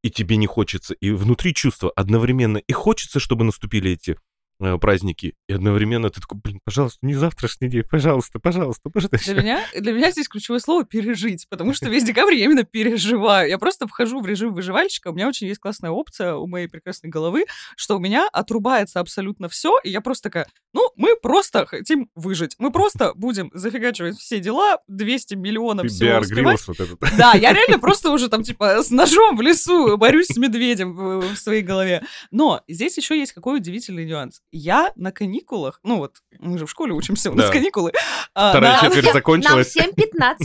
[0.04, 4.17] И тебе не хочется, и внутри чувства одновременно и хочется, чтобы наступили эти
[4.63, 9.34] э, праздники, и одновременно ты такой, блин, пожалуйста, не завтрашний день, пожалуйста, пожалуйста, пожалуйста.
[9.34, 13.49] Для меня, для меня здесь ключевое слово «пережить», потому что весь декабрь я именно переживаю.
[13.49, 15.10] Я просто вхожу в режим выживальщика.
[15.10, 17.45] У меня очень есть классная опция у моей прекрасной головы,
[17.76, 22.56] что у меня отрубается абсолютно все, и я просто такая, ну, мы просто хотим выжить.
[22.60, 26.67] Мы просто будем зафигачивать все дела, 200 миллионов всего Беар успевать.
[26.67, 26.99] Вот этот.
[27.17, 31.34] Да, я реально просто уже там, типа, с ножом в лесу борюсь с медведем в,
[31.34, 32.04] в своей голове.
[32.32, 34.41] Но здесь еще есть какой удивительный нюанс.
[34.56, 37.54] Я на каникулах, ну вот, мы же в школе учимся, у нас Да.
[37.54, 37.92] каникулы.
[38.36, 39.76] А, Вторая четверть Нам закончилась.
[39.76, 39.93] 7-15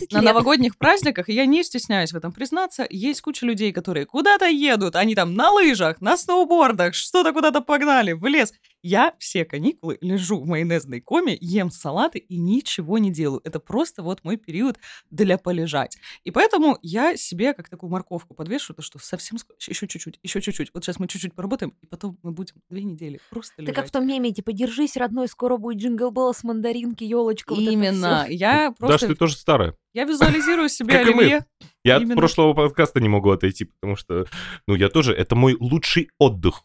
[0.01, 0.12] лет.
[0.12, 4.46] на новогодних праздниках, и я не стесняюсь в этом признаться, есть куча людей, которые куда-то
[4.46, 8.53] едут, они там на лыжах, на сноубордах, что-то куда-то погнали, в лес.
[8.83, 13.40] Я все каникулы лежу в майонезной коме, ем салаты и ничего не делаю.
[13.44, 14.79] Это просто вот мой период
[15.11, 15.98] для полежать.
[16.24, 20.70] И поэтому я себе как такую морковку подвешу, то что совсем еще чуть-чуть, еще чуть-чуть.
[20.74, 23.77] Вот сейчас мы чуть-чуть поработаем, и потом мы будем две недели просто Ты лежать.
[23.77, 27.55] как в том меме, типа, держись, родной, скоро будет джингл беллс, мандаринки, елочка.
[27.79, 28.27] Именно.
[28.29, 29.09] я Даш, просто...
[29.09, 29.75] ты тоже старая.
[29.95, 31.45] Я визуализирую себе Как оливье.
[31.85, 34.27] Я от прошлого подкаста не могу отойти, потому что,
[34.67, 36.62] ну, я тоже, это мой лучший отдых.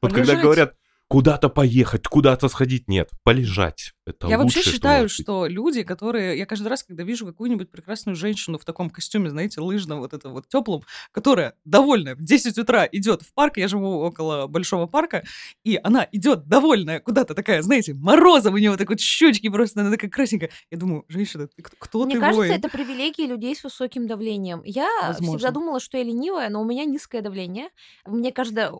[0.00, 0.74] Вот когда говорят,
[1.08, 3.94] куда-то поехать, куда-то сходить, нет, полежать.
[4.06, 5.12] Это Я вообще лучшее, что считаю, быть.
[5.12, 6.38] что люди, которые...
[6.38, 10.28] Я каждый раз, когда вижу какую-нибудь прекрасную женщину в таком костюме, знаете, лыжном, вот это
[10.28, 15.24] вот теплом, которая довольная в 10 утра идет в парк, я живу около большого парка,
[15.64, 19.80] и она идет довольная куда-то такая, знаете, морозом у нее вот так вот щечки просто,
[19.80, 20.50] она такая красненькая.
[20.70, 22.52] Я думаю, женщина, ты кто, кто Мне ты кажется, воин?
[22.52, 24.62] это привилегии людей с высоким давлением.
[24.64, 25.38] Я Возможно.
[25.38, 27.68] всегда думала, что я ленивая, но у меня низкое давление.
[28.06, 28.72] Мне каждое...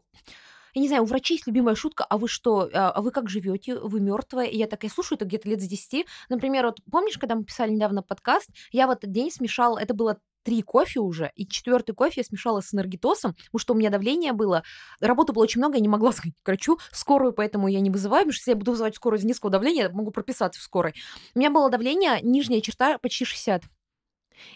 [0.74, 3.28] Я не знаю, у врачей есть любимая шутка, а вы что, а а вы как
[3.28, 3.78] живете?
[3.78, 4.46] Вы мертвая?
[4.46, 6.04] И я такая слушаю, это где-то лет с 10.
[6.28, 10.18] Например, вот помнишь, когда мы писали недавно подкаст, я в этот день смешала, это было
[10.42, 14.32] три кофе уже, и четвертый кофе я смешала с энергетосом, потому что у меня давление
[14.32, 14.62] было,
[15.00, 18.22] работы было очень много, я не могла сходить к врачу, скорую, поэтому я не вызываю,
[18.22, 20.94] потому что если я буду вызывать скорую из низкого давления, я могу прописаться в скорой.
[21.34, 23.62] У меня было давление, нижняя черта почти 60.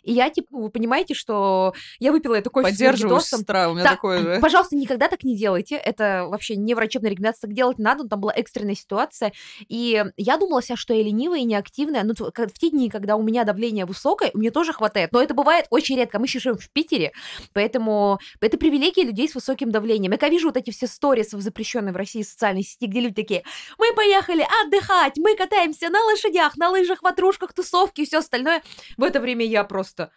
[0.02, 3.38] И я, типа, вы понимаете, что я выпила это кофе с Поддерживаю, энергетосом.
[3.40, 4.38] сестра, у меня Да, такое же.
[4.40, 5.76] Пожалуйста, никогда так не делайте.
[5.76, 7.48] Это вообще не врачебная рекомендация.
[7.48, 8.08] Так делать не надо.
[8.08, 9.32] Там была экстренная ситуация.
[9.68, 12.02] И я думала себя, что я ленивая и неактивная.
[12.04, 15.12] Но ка- в те дни, когда у меня давление высокое, мне тоже хватает.
[15.12, 16.18] Но это бывает очень редко.
[16.18, 17.12] Мы сейчас живем в Питере,
[17.52, 20.12] поэтому это привилегия людей с высоким давлением.
[20.12, 23.14] Я когда вижу вот эти все сторис в запрещенной в России социальной сети, где люди
[23.14, 23.42] такие,
[23.78, 28.62] мы поехали отдыхать, мы катаемся на лошадях, на лыжах, ватрушках, тусовки и все остальное.
[28.96, 30.11] В это время я просто...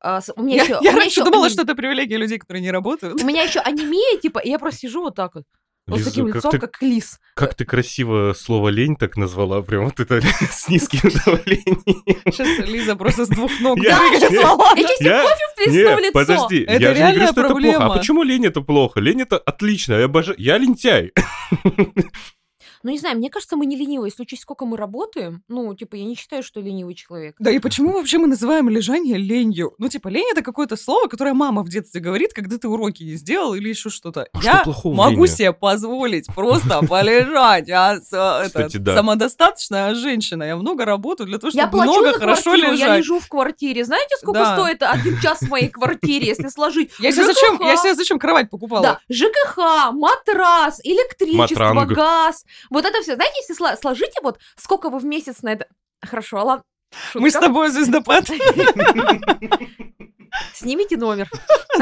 [0.00, 1.74] а, с- у меня Я, еще, я у меня раньше еще думала, анем- что это
[1.74, 3.22] привилегия людей, которые не работают.
[3.22, 5.44] у меня еще анемия, типа, и я просто сижу вот так вот.
[5.88, 7.18] Вот с Лиза, таким как лицом, ты- как лис.
[7.34, 11.82] Как ты красиво слово «лень» так назвала, прям вот это с низким давлением.
[12.30, 16.12] Сейчас Лиза просто с двух ног Я- дрыгает я- кофе вплесну в Нет, лицо.
[16.12, 17.52] подожди, я же не говорю, что это плохо.
[17.54, 17.86] проблема.
[17.86, 19.00] А почему лень это плохо?
[19.00, 20.36] Лень это отлично, я обожаю.
[20.38, 21.12] Я лентяй.
[22.82, 24.08] Ну, не знаю, мне кажется, мы не ленивые.
[24.10, 27.36] Если учесть, сколько мы работаем, ну, типа, я не считаю, что ленивый человек.
[27.38, 29.74] Да и почему вообще мы называем лежание ленью?
[29.78, 33.14] Ну, типа, лень это какое-то слово, которое мама в детстве говорит, когда ты уроки не
[33.14, 34.26] сделал или еще что-то.
[34.32, 35.34] А Я что могу лени?
[35.34, 37.68] себе позволить просто полежать.
[37.68, 38.96] Я с- э, Кстати, это, да.
[38.96, 40.44] самодостаточная женщина.
[40.44, 42.98] Я много работаю для того, чтобы много хорошо квартиру, я лежать.
[42.98, 43.84] лежу в квартире.
[43.84, 46.90] Знаете, сколько стоит один час в моей квартире, если сложить?
[46.98, 48.82] Я себе ЖКХ, зачем, я себе зачем кровать покупала?
[48.82, 51.92] Да, ЖКХ, матрас, электричество, Матранг.
[51.92, 52.44] газ.
[52.72, 53.14] Вот это все.
[53.16, 55.66] Знаете, если сложите вот, сколько вы в месяц на это...
[56.00, 56.62] Хорошо, Алан.
[57.14, 57.48] Мы с шутка.
[57.48, 58.26] тобой, звездопад.
[60.54, 61.28] Снимите номер.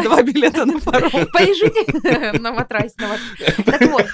[0.02, 1.10] Два билета на паром.
[1.32, 2.96] Полежите на матрасе.
[2.98, 3.16] на
[3.64, 4.06] Так вот,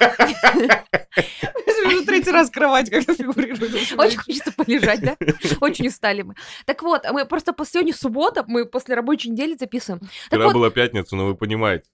[1.87, 3.99] Уже третий раз кровать как фигурирует.
[3.99, 5.17] очень хочется полежать, да?
[5.61, 6.35] Очень устали мы.
[6.67, 10.07] Так вот, мы просто после сегодня суббота, мы после рабочей недели записываем.
[10.27, 11.87] Вчера была пятница, но вы понимаете.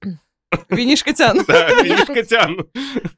[0.69, 1.39] Винишка тян.
[1.47, 2.67] Да, видишь, Котян.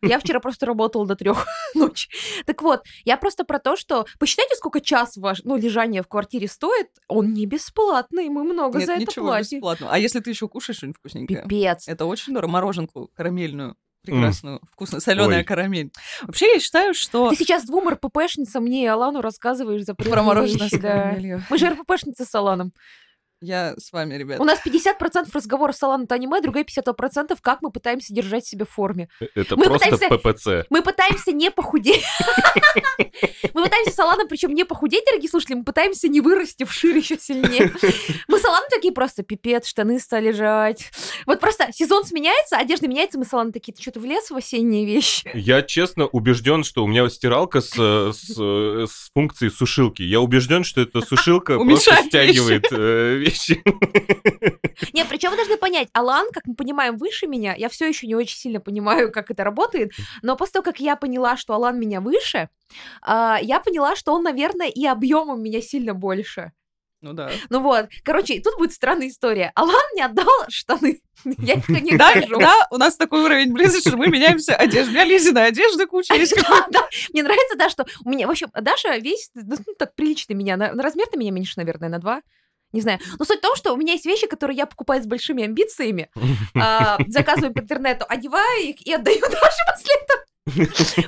[0.03, 2.09] Я вчера просто работала до трех ночи.
[2.47, 6.49] Так вот, я просто про то, что посчитайте, сколько час ваш, ну, лежание в квартире
[6.49, 6.89] стоит.
[7.09, 9.59] Он не бесплатный, мы много Нет, за это ничего платим.
[9.59, 9.93] бесплатного.
[9.93, 11.43] А если ты еще кушаешь что-нибудь вкусненькое?
[11.43, 11.89] Пипец.
[11.89, 12.53] Это очень дорого.
[12.53, 13.77] Мороженку карамельную.
[14.03, 15.45] Прекрасную, вкусную, соленая Ой.
[15.45, 15.91] карамель.
[16.25, 20.69] Вообще, я считаю, что Ты сейчас двум РППшницам, мне и Алану рассказываешь за про мороженое
[20.69, 20.79] с да.
[20.79, 21.43] карамелью.
[21.49, 22.73] Мы же РППшницы с Аланом.
[23.45, 24.41] Я с вами, ребят.
[24.41, 28.65] У нас 50% разговора с Аланом это аниме, другая 50% как мы пытаемся держать себя
[28.65, 29.09] в форме.
[29.35, 30.49] Это Мы просто пытаемся- ППЦ.
[30.71, 32.03] Мы пытаемся не похудеть.
[33.55, 37.19] Мы пытаемся с Аланом, причем не похудеть, дорогие слушатели, мы пытаемся не вырасти вширь еще
[37.19, 37.73] сильнее.
[38.29, 40.91] Мы с Аланом такие просто, пипец, штаны стали жать.
[41.27, 44.87] Вот просто сезон сменяется, одежда меняется, мы с Аланом такие, ты что-то влез в осенние
[44.87, 45.31] вещи?
[45.35, 50.03] Я честно убежден, что у меня стиралка с, с, с функцией сушилки.
[50.03, 53.63] Я убежден, что эта сушилка просто стягивает э, вещи.
[54.93, 58.15] Нет, причем вы должны понять, Алан, как мы понимаем, выше меня, я все еще не
[58.15, 59.93] очень сильно понимаю, как это работает,
[60.23, 62.49] но после того, как я поняла, что Алан меня выше,
[63.03, 66.53] а, я поняла, что он, наверное, и объемом меня сильно больше.
[67.01, 67.31] Ну да.
[67.51, 69.53] Ну вот, короче, тут будет странная история.
[69.55, 71.03] Алан мне отдал штаны.
[71.25, 72.39] Я их не Да, хожу.
[72.39, 74.89] да, у нас такой уровень близости, что мы меняемся одеждой.
[74.89, 76.35] У меня Лизина одежда куча есть.
[77.13, 80.73] Мне нравится, да, что у меня, в общем, Даша весит, ну, так прилично меня, на,
[80.73, 82.23] на размер-то меня меньше, наверное, на два.
[82.75, 82.99] Не знаю.
[83.21, 86.11] Но суть в том, что у меня есть вещи, которые я покупаю с большими амбициями,
[86.57, 90.25] а, заказываю по интернету, одеваю их и отдаю Даше после этого.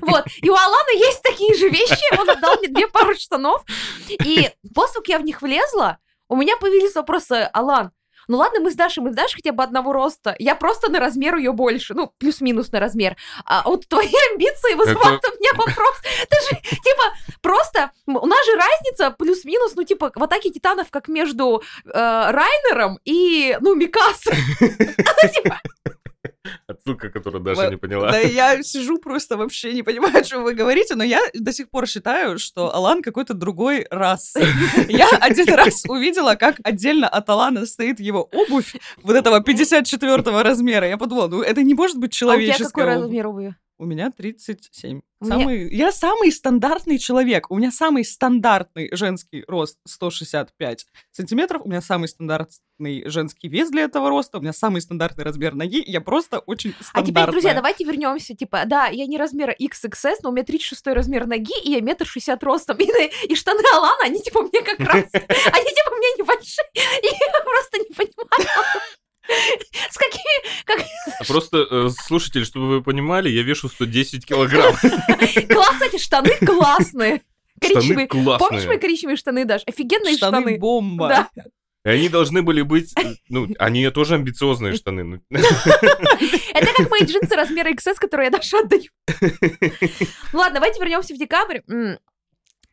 [0.03, 0.25] Вот.
[0.43, 2.19] И у Алана есть такие же вещи.
[2.19, 3.65] Он отдал мне две пары штанов.
[4.09, 5.99] И после того, как я в них влезла,
[6.29, 7.91] у меня появились вопросы, Алан,
[8.29, 10.35] ну ладно, мы с Дашей, мы с Дашей хотя бы одного роста.
[10.39, 11.95] Я просто на размер ее больше.
[11.95, 13.17] Ну, плюс-минус на размер.
[13.45, 15.97] А вот твои амбиции вызывают у меня вопрос.
[16.29, 17.03] Ты же, типа,
[17.41, 17.93] просто...
[18.07, 23.57] У нас же разница плюс-минус, ну, типа, в атаке титанов, как между э, Райнером и,
[23.61, 24.33] ну, Микасо.
[25.23, 25.61] Ну, типа,
[26.87, 28.17] Отсылка, которую Даша не Да поняла.
[28.19, 32.39] я сижу просто вообще не понимаю, что вы говорите, но я до сих пор считаю,
[32.39, 34.45] что Алан какой-то другой расы.
[34.89, 40.89] Я один раз увидела, как отдельно от Алана стоит его обувь вот этого 54 размера.
[40.89, 43.03] Я подумала, ну это не может быть а у тебя человеческая какой обувь.
[43.03, 43.57] размер обуви?
[43.79, 45.01] У меня 37.
[45.21, 45.75] У меня- Самый...
[45.75, 47.51] Я самый стандартный человек.
[47.51, 51.63] У меня самый стандартный женский рост 165 сантиметров.
[51.65, 54.37] У меня самый стандартный женский вес для этого роста.
[54.39, 55.83] У меня самый стандартный размер ноги.
[55.87, 57.07] Я просто очень А стандартная.
[57.25, 58.35] теперь, друзья, давайте вернемся.
[58.35, 62.05] Типа, да, я не размера XXS, но у меня 36 размер ноги, и я метр
[62.07, 62.77] шестьдесят ростом.
[62.81, 62.85] И,
[63.29, 65.05] и штаны Алана, они типа мне как раз.
[65.15, 66.67] Они типа мне небольшие.
[67.03, 68.81] И я просто не понимаю.
[69.91, 70.65] С какими...
[70.65, 70.79] Как...
[71.27, 74.75] Просто, э, слушатели, чтобы вы понимали, я вешу 110 килограмм.
[75.49, 77.23] Класс, кстати, штаны классные.
[77.63, 78.07] Штаны Коричневые.
[78.09, 78.79] Помнишь мои классные.
[78.79, 79.63] коричневые штаны, Даш?
[79.67, 80.59] Офигенные штаны, штаны.
[80.59, 81.09] бомба.
[81.09, 81.29] Да.
[81.85, 82.93] И они должны были быть...
[82.99, 85.05] э, Ну, они тоже амбициозные штаны.
[85.05, 85.21] ну.
[85.31, 88.83] Это как мои джинсы размера XS, которые я Даше отдаю.
[90.33, 91.61] Ладно, давайте вернемся в декабрь.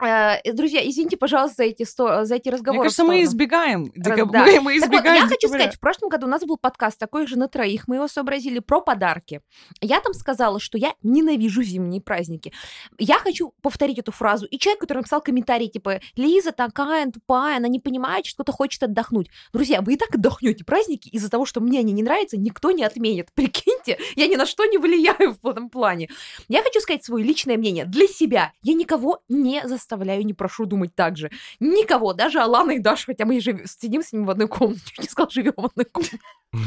[0.04, 2.26] М, э, Друзья, извините, пожалуйста, за эти, сто...
[2.26, 2.80] за эти разговоры.
[2.80, 3.92] Мне кажется, мы избегаем.
[3.96, 4.46] декаб- да.
[4.46, 7.00] Мы, мы Так вот, избегаем я хочу сказать, в прошлом году у нас был подкаст
[7.00, 9.42] такой же на троих, мы его сообразили про подарки.
[9.82, 12.52] Я там сказала, что я ненавижу зимние праздники.
[13.00, 14.46] Я хочу повторить эту фразу.
[14.46, 18.84] И человек, который написал комментарий, типа, Лиза такая тупая, она не понимает, что кто-то хочет
[18.84, 19.30] отдохнуть.
[19.54, 22.84] Друзья, вы и так отдохнете праздники из-за того, что мне они не нравятся, никто не
[22.84, 23.30] отменит.
[23.36, 26.10] Прикиньте, я ни на что не влияю в этом плане.
[26.50, 28.52] Я хочу сказать свое личное мнение для себя.
[28.62, 31.32] Я никого не заставляю, не прошу думать так же.
[31.60, 35.06] Никого, даже Алана и Даша, хотя мы жив- сидим с ними в одной комнате, не
[35.08, 36.20] сказал, живем в одной комнате.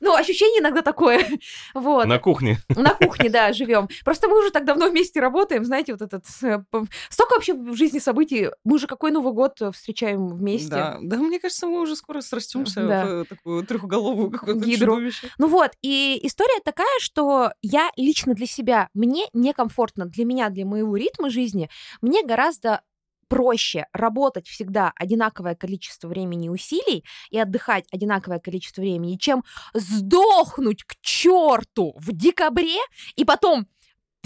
[0.00, 1.24] Ну, ощущение иногда такое.
[1.74, 2.06] Вот.
[2.06, 2.58] На кухне.
[2.68, 3.88] На кухне, да, живем.
[4.04, 6.24] Просто мы уже так давно вместе работаем, знаете, вот этот...
[6.42, 6.62] э,
[7.08, 8.48] Столько вообще в жизни событий.
[8.64, 10.70] Мы уже какой Новый год э, встречаем вместе.
[10.70, 13.04] Да, да, мне кажется, мы уже скоро срастемся Да.
[13.06, 14.94] в такую трехголовую какую-то Гидру.
[14.96, 15.28] чудовище.
[15.38, 20.66] Ну вот, и история такая, что я лично для себя, мне некомфортно, для меня, для
[20.66, 22.82] моего ритма жизни, мне гораздо
[23.28, 30.84] проще работать всегда одинаковое количество времени и усилий и отдыхать одинаковое количество времени, чем сдохнуть
[30.84, 32.76] к черту в декабре
[33.16, 33.66] и потом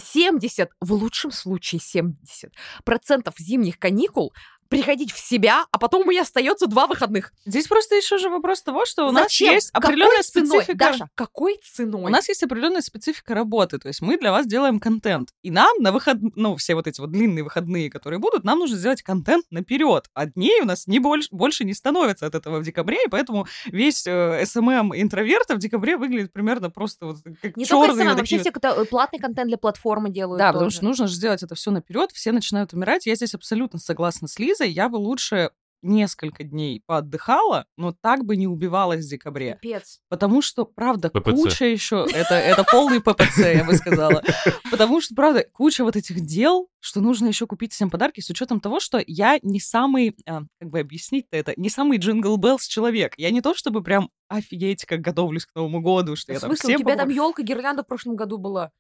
[0.03, 2.53] 70, в лучшем случае 70
[2.85, 4.33] процентов зимних каникул
[4.69, 7.33] приходить в себя, а потом у меня остается два выходных.
[7.45, 9.55] Здесь просто еще же вопрос того, что у нас Зачем?
[9.55, 10.49] есть Какой определенная ценой?
[10.49, 10.79] специфика.
[10.79, 12.03] Даша, какой ценой?
[12.05, 15.75] У нас есть определенная специфика работы, то есть мы для вас делаем контент, и нам
[15.81, 19.45] на выход, ну все вот эти вот длинные выходные, которые будут, нам нужно сделать контент
[19.51, 20.07] наперед.
[20.15, 23.47] А дней у нас не больше, больше не становится от этого в декабре, и поэтому
[23.67, 28.17] весь э, SMM интроверта в декабре выглядит примерно просто вот как не только черный SMM,
[28.17, 30.77] вообще все, кто платный контент для платформы делают Да, потому тоже.
[30.77, 33.07] что нужно же сделать это все наперед, все начинают умирать.
[33.07, 34.56] Я здесь абсолютно согласна с Лизой.
[34.65, 35.51] Я бы лучше
[35.83, 39.59] несколько дней поотдыхала, но так бы не убивалась в декабре.
[39.61, 40.01] Пипец.
[40.09, 41.31] Потому что, правда, ППЦ.
[41.31, 42.07] куча еще...
[42.13, 44.23] Это, это полный ППЦ, я бы сказала.
[44.71, 48.61] Потому что, правда, куча вот этих дел, что нужно еще купить всем подарки, с учетом
[48.61, 53.15] того, что я не самый, а, как бы объяснить-то это, не самый Jingle Bells человек.
[53.17, 56.51] Я не то чтобы прям офигеть, как готовлюсь к Новому году, что В я там
[56.51, 58.73] смысле, у всем тебя там елка, гирлянда в прошлом году была.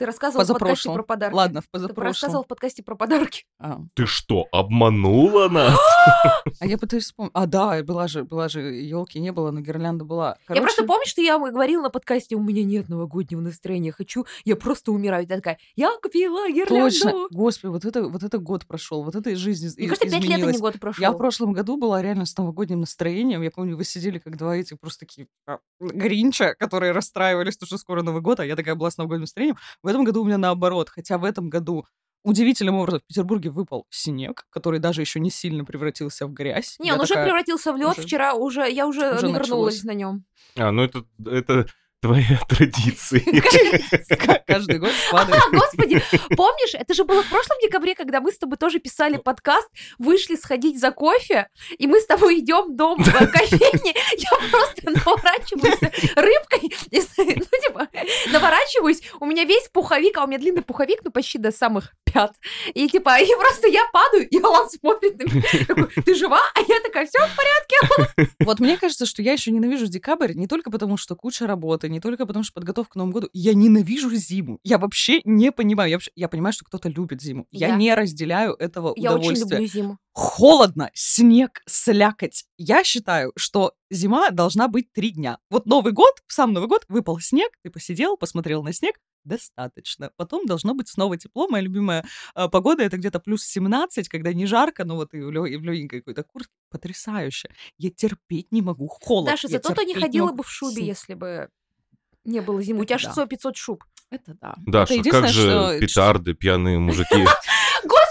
[0.00, 1.34] Ты рассказывал в подкасте про подарки.
[1.34, 2.04] Ладно, в Ты позапрошлом.
[2.06, 3.44] рассказывал в подкасте про подарки.
[3.58, 3.80] А.
[3.92, 5.78] Ты что, обманула нас?
[6.58, 7.32] А я пытаюсь вспомнить.
[7.34, 10.38] А, да, была же, была же, елки не было, но гирлянда была.
[10.48, 14.24] Я просто Короче, помню, что я говорила на подкасте, у меня нет новогоднего настроения, хочу,
[14.44, 15.26] я просто умираю.
[15.28, 16.90] Я такая, я купила гирлянду.
[16.90, 17.12] Точно.
[17.30, 20.42] Господи, вот это, вот это год прошел, вот эта жизнь из- Мне кажется, пять лет,
[20.42, 21.02] а не год прошел.
[21.02, 23.42] Я в прошлом году была реально с новогодним настроением.
[23.42, 28.02] Я помню, вы сидели как два этих просто такие а, гринча, которые расстраивались, что скоро
[28.02, 29.56] Новый год, а я такая была с новогодним настроением.
[29.82, 30.88] В этом году у меня наоборот.
[30.88, 31.86] Хотя в этом году
[32.22, 36.76] удивительным образом в Петербурге выпал снег, который даже еще не сильно превратился в грязь.
[36.78, 37.90] Не, Я он уже такая, превратился в лед.
[37.98, 39.84] уже- Вчера уже я уже, уже навернулась началось.
[39.84, 40.24] на нем.
[40.56, 41.66] А, ну это, это
[42.00, 43.22] твоя традиция.
[44.46, 45.42] Каждый год падает.
[45.42, 46.02] А, господи,
[46.36, 50.36] помнишь, это же было в прошлом декабре, когда мы с тобой тоже писали подкаст, вышли
[50.36, 56.74] сходить за кофе, и мы с тобой идем дом в кофейне, я просто наворачиваюсь рыбкой,
[57.18, 57.88] ну, типа,
[58.32, 62.34] наворачиваюсь, у меня весь пуховик, а у меня длинный пуховик, ну, почти до самых пят,
[62.74, 66.40] и, типа, и просто я падаю, и Алан смотрит на меня, такой, ты жива?
[66.54, 68.28] А я такая, все в порядке.
[68.44, 72.00] Вот мне кажется, что я еще ненавижу декабрь не только потому, что куча работы, не
[72.00, 73.28] только потому, что подготовка к Новому году.
[73.32, 74.58] Я ненавижу зиму.
[74.64, 75.90] Я вообще не понимаю.
[75.90, 77.46] Я, вообще- я понимаю, что кто-то любит зиму.
[77.50, 79.56] Я, Я- не разделяю этого Я очень удовольствия.
[79.58, 79.98] люблю зиму.
[80.12, 82.44] Холодно, снег, слякоть.
[82.58, 85.38] Я считаю, что зима должна быть три дня.
[85.50, 90.10] Вот Новый год, в сам Новый год выпал снег, ты посидел, посмотрел на снег, достаточно.
[90.16, 91.48] Потом должно быть снова тепло.
[91.48, 92.04] Моя любимая
[92.34, 95.56] э, погода это где-то плюс 17, когда не жарко, но вот и в, лё- и
[95.56, 96.52] в легенькой какой-то куртке.
[96.70, 97.50] Потрясающе.
[97.78, 99.30] Я терпеть не могу холод.
[99.30, 101.48] Даша, Я зато ты не ходила бы в шубе, если бы
[102.24, 102.82] не было зимы.
[102.82, 103.24] У тебя Да.
[103.26, 103.84] 600-500 шуб.
[104.10, 104.54] Это да.
[104.66, 107.24] Даша, это как же что- петарды, пьяные мужики?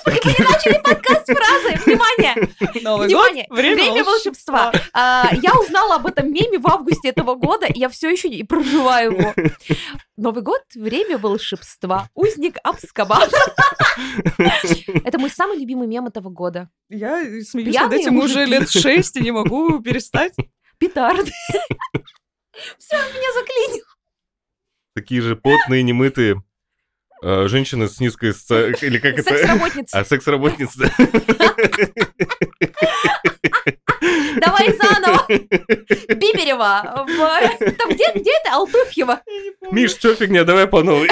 [0.09, 1.83] Господи, мы не начали подкаст с фразы.
[1.85, 2.35] Внимание!
[2.81, 3.45] Новый Внимание!
[3.47, 4.71] год, время, Время волшебства.
[4.93, 8.43] А, я узнала об этом меме в августе этого года, и я все еще не
[8.43, 9.33] проживаю его.
[10.17, 12.09] Новый год— время волшебства.
[12.13, 13.29] Узник Абскабана.
[15.05, 16.69] Это мой самый любимый мем этого года.
[16.89, 20.33] Я смеюсь над этим уже лет шесть и не могу перестать.
[20.77, 21.31] Петарды.
[22.77, 23.85] Все, меня заклинило.
[24.95, 26.41] Такие же потные, немытые
[27.21, 28.29] женщины с низкой...
[28.81, 29.29] Или как это?
[29.29, 29.99] Секс-работница.
[29.99, 30.91] А секс-работница.
[34.39, 35.25] Давай заново.
[35.27, 37.05] Биберева.
[37.07, 38.53] в- Там где, где это?
[38.55, 39.21] Алтуфьева.
[39.71, 41.09] Миш, что фигня, давай по новой.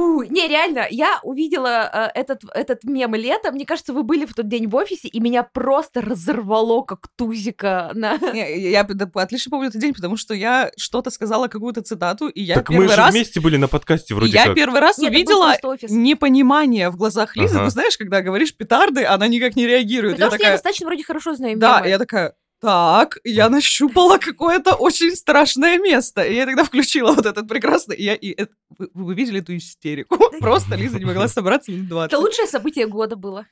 [0.00, 3.54] У, не, реально, я увидела э, этот, этот мем летом.
[3.54, 7.90] Мне кажется, вы были в тот день в офисе, и меня просто разорвало, как тузика.
[7.94, 8.16] На...
[8.32, 12.42] Не, я да, отлично помню этот день, потому что я что-то сказала, какую-то цитату, и
[12.42, 13.14] я Так мы первый же раз...
[13.14, 14.54] вместе были на подкасте вроде я как.
[14.54, 15.54] первый раз Нет, увидела
[15.88, 17.56] непонимание в глазах Лизы.
[17.56, 17.64] Ага.
[17.64, 20.16] Ну, знаешь, когда говоришь петарды, она никак не реагирует.
[20.16, 21.88] Потому я что я такая, достаточно вроде хорошо знаю да, мемы.
[21.88, 26.22] я такая, так, я нащупала какое-то очень страшное место.
[26.22, 27.96] И я тогда включила вот этот прекрасный...
[27.96, 30.16] И я, и это- вы, вы видели эту истерику?
[30.40, 32.12] Просто Лиза не могла собраться минут 20.
[32.12, 33.46] Это лучшее событие года было.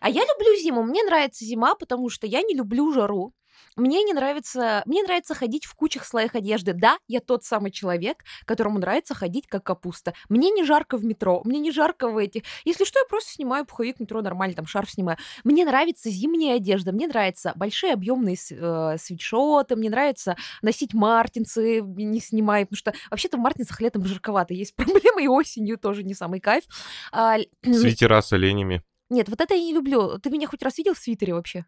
[0.00, 0.82] А я люблю зиму.
[0.82, 3.32] Мне нравится зима, потому что я не люблю жару.
[3.78, 4.82] Мне не нравится...
[4.86, 6.72] Мне нравится ходить в кучах слоях одежды.
[6.72, 10.14] Да, я тот самый человек, которому нравится ходить как капуста.
[10.28, 12.42] Мне не жарко в метро, мне не жарко в этих...
[12.64, 15.18] Если что, я просто снимаю пуховик метро нормально, там шарф снимаю.
[15.44, 22.20] Мне нравится зимняя одежда, мне нравятся большие объемные э, свитшоты, мне нравится носить мартинсы, не
[22.20, 24.54] снимая, потому что вообще-то в мартинсах летом жарковато.
[24.54, 26.64] Есть проблемы, и осенью тоже не самый кайф.
[27.12, 28.82] А, Свитера с оленями.
[29.10, 30.18] Нет, вот это я не люблю.
[30.18, 31.64] Ты меня хоть раз видел в свитере вообще?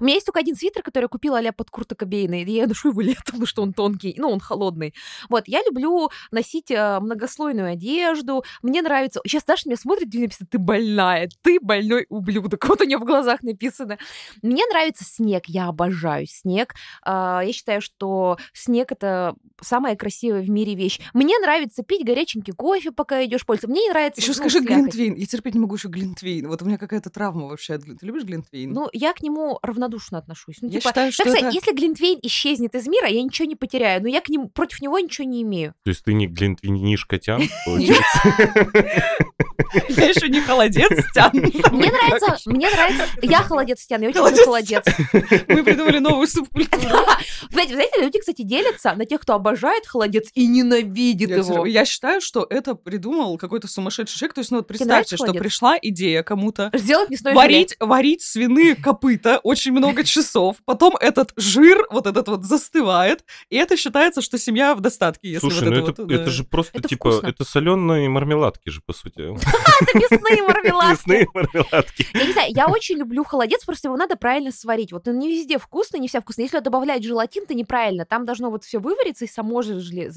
[0.00, 2.66] У меня есть только один свитер, который я купила а под Курта Кобейна, и я
[2.66, 4.94] ношу его летом, потому что он тонкий, ну, он холодный.
[5.28, 9.20] Вот, я люблю носить э, многослойную одежду, мне нравится...
[9.26, 12.68] Сейчас Даша меня смотрит, и написано, ты больная, ты больной ублюдок.
[12.68, 13.98] Вот у нее в глазах написано.
[14.42, 16.74] Мне нравится снег, я обожаю снег.
[17.06, 21.00] Э, я считаю, что снег— это самая красивая в мире вещь.
[21.14, 23.68] Мне нравится пить горяченький кофе, пока идешь пользоваться.
[23.70, 24.20] Мне не нравится...
[24.20, 25.14] Еще ну, скажи глинтвейн.
[25.14, 26.48] Я терпеть не могу еще глинтвейн.
[26.48, 27.74] Вот у меня какая-то травма вообще.
[27.74, 28.72] от глин- Ты любишь глинтвейн?
[28.72, 30.58] Ну, я к нему равнодушно отношусь.
[30.60, 31.54] Ну, я типа, считаю, что так сказать, это...
[31.54, 34.98] если Глинтвейн исчезнет из мира, я ничего не потеряю, но я к нему против него
[34.98, 35.74] ничего не имею.
[35.84, 38.04] То есть ты не глинтвинишка тян, получается?
[39.88, 41.30] Я еще не холодец, Тян.
[41.32, 43.04] Мне нравится, мне нравится.
[43.22, 44.84] Я холодец, Стян, я очень люблю холодец.
[45.48, 46.82] Мы придумали новую субкультуру.
[47.50, 51.66] Знаете, знаете, люди, кстати, делятся на тех, кто обожает холодец и ненавидит его.
[51.66, 54.34] я считаю, что это придумал какой-то сумасшедший человек.
[54.34, 57.42] То есть, ну вот представьте, что пришла идея кому-то Сделать мясное желе.
[57.42, 60.56] варить, варить свиные копыта очень много часов.
[60.64, 65.40] Потом этот жир, вот этот вот застывает, и это считается, что семья в достатке, если
[65.40, 66.30] Слушай, вот ну это это, вот, это да.
[66.30, 67.26] же просто Это типа, вкусно.
[67.28, 69.34] это соленые мармеладки же, по сути.
[69.80, 70.90] Это мясные мармеладки.
[70.90, 72.06] Мясные мармеладки.
[72.14, 74.92] Я не знаю, я очень люблю холодец, просто его надо правильно сварить.
[74.92, 76.42] Вот он не везде вкусно, не вся вкусно.
[76.42, 78.04] Если добавлять желатин, то неправильно.
[78.04, 80.10] Там должно вот все вывариться и само же желе,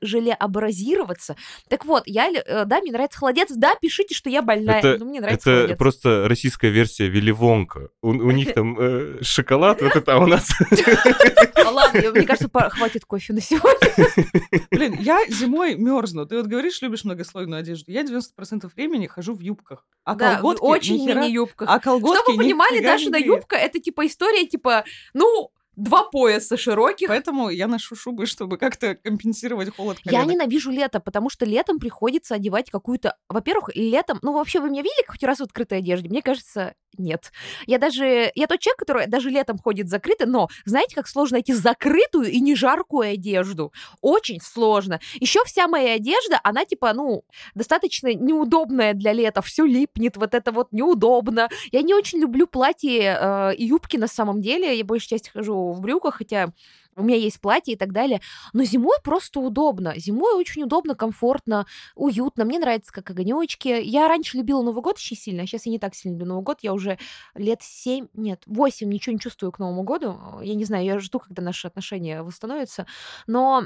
[0.00, 1.36] желеобразироваться.
[1.68, 3.48] Так вот, я, э, да, мне нравится холодец.
[3.50, 4.78] Да, пишите, что я больная.
[4.78, 5.78] Это- но мне нравится Это холодец.
[5.78, 7.88] просто российская версия Вилли Вонка.
[8.02, 10.48] У, у них там э, шоколад, вот это, а у нас...
[11.68, 14.08] А ладно, мне кажется, хватит кофе на сегодня.
[14.70, 16.24] Блин, я зимой мерзну.
[16.24, 17.90] Ты вот говоришь, любишь многослойную одежду.
[17.92, 18.37] Я 90%
[18.76, 19.86] времени хожу в юбках.
[20.04, 21.68] А Да, колготки очень мини-юбках.
[21.68, 23.36] А колготки Чтобы вы понимали, Дашина греют.
[23.36, 27.08] юбка— это типа история, типа, ну, два пояса широких.
[27.08, 30.32] Поэтому я ношу шубы, чтобы как-то компенсировать холод Я коленок.
[30.32, 33.16] ненавижу лето, потому что летом приходится одевать какую-то...
[33.28, 34.18] Во-первых, летом...
[34.22, 36.08] Ну, вообще, вы меня видели хоть раз в открытой одежде?
[36.08, 37.32] Мне кажется, нет.
[37.66, 38.32] Я даже...
[38.34, 42.40] Я тот человек, который даже летом ходит закрыто, но знаете, как сложно найти закрытую и
[42.40, 43.72] не жаркую одежду?
[44.00, 45.00] Очень сложно.
[45.14, 47.22] Еще вся моя одежда, она типа, ну,
[47.54, 49.42] достаточно неудобная для лета.
[49.42, 51.48] Все липнет, вот это вот неудобно.
[51.70, 54.76] Я не очень люблю платья э, и юбки на самом деле.
[54.76, 56.52] Я большей части хожу в брюках, хотя
[56.96, 58.20] у меня есть платье и так далее.
[58.52, 59.94] Но зимой просто удобно.
[59.96, 62.44] Зимой очень удобно, комфортно, уютно.
[62.44, 63.68] Мне нравится, как огонечки.
[63.68, 66.44] Я раньше любила Новый год очень сильно, а сейчас я не так сильно люблю Новый
[66.44, 66.58] год.
[66.62, 66.98] Я уже
[67.34, 70.18] лет 7, нет, 8 ничего не чувствую к Новому году.
[70.42, 72.86] Я не знаю, я жду, когда наши отношения восстановятся.
[73.26, 73.64] Но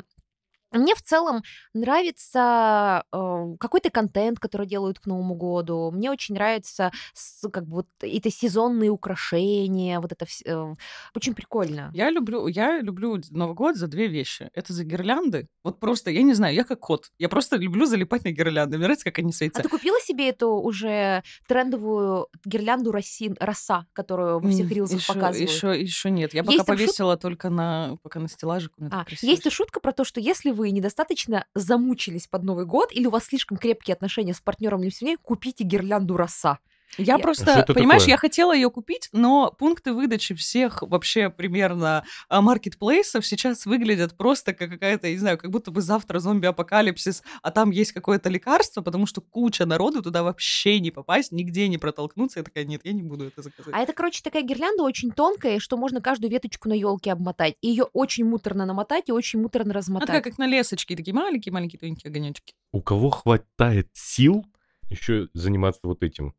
[0.73, 1.43] мне в целом
[1.75, 5.91] нравится э, какой-то контент, который делают к Новому году.
[5.93, 10.75] Мне очень нравится с- как бы вот эти сезонные украшения, вот это все.
[11.15, 11.91] очень прикольно.
[11.95, 14.51] Я люблю, я люблю Новый год за две вещи.
[14.55, 15.49] Это за гирлянды.
[15.65, 17.11] Вот просто, я не знаю, я как кот.
[17.19, 18.77] Я просто люблю залипать на гирлянды.
[18.77, 19.63] Мне нравится, как они А светятся.
[19.63, 25.51] ты купила себе эту уже трендовую гирлянду роси, роса, которую во всех рилсах еще, показывают?
[25.51, 26.35] Еще, еще нет.
[26.35, 28.73] Я Есть пока там шут- повесила только на, пока на стеллажик.
[28.79, 32.67] у меня А, есть и шутка про то, что если вы недостаточно замучились под Новый
[32.67, 36.59] год или у вас слишком крепкие отношения с партнером или семьей, купите гирлянду роса.
[36.99, 38.13] Я Я- Что просто, понимаешь, такое?
[38.13, 44.53] я хотела ее купить, но пункты выдачи всех вообще примерно а, маркетплейсов сейчас выглядят просто
[44.53, 49.07] как какая-то, не знаю, как будто бы завтра зомби-апокалипсис, а там есть какое-то лекарство, потому
[49.07, 52.41] что куча народу туда вообще не попасть, нигде не протолкнуться.
[52.41, 53.75] Я такая, нет, я не буду это заказывать.
[53.75, 57.55] А это, короче, такая гирлянда очень тонкая, что можно каждую веточку на елке обмотать.
[57.63, 60.07] И ее очень муторно намотать и очень муторно Она размотать.
[60.07, 62.55] такая, как на лесочке, такие маленькие-маленькие тоненькие огонечки.
[62.73, 64.45] У кого хватает сил
[64.91, 66.35] еще заниматься вот этим?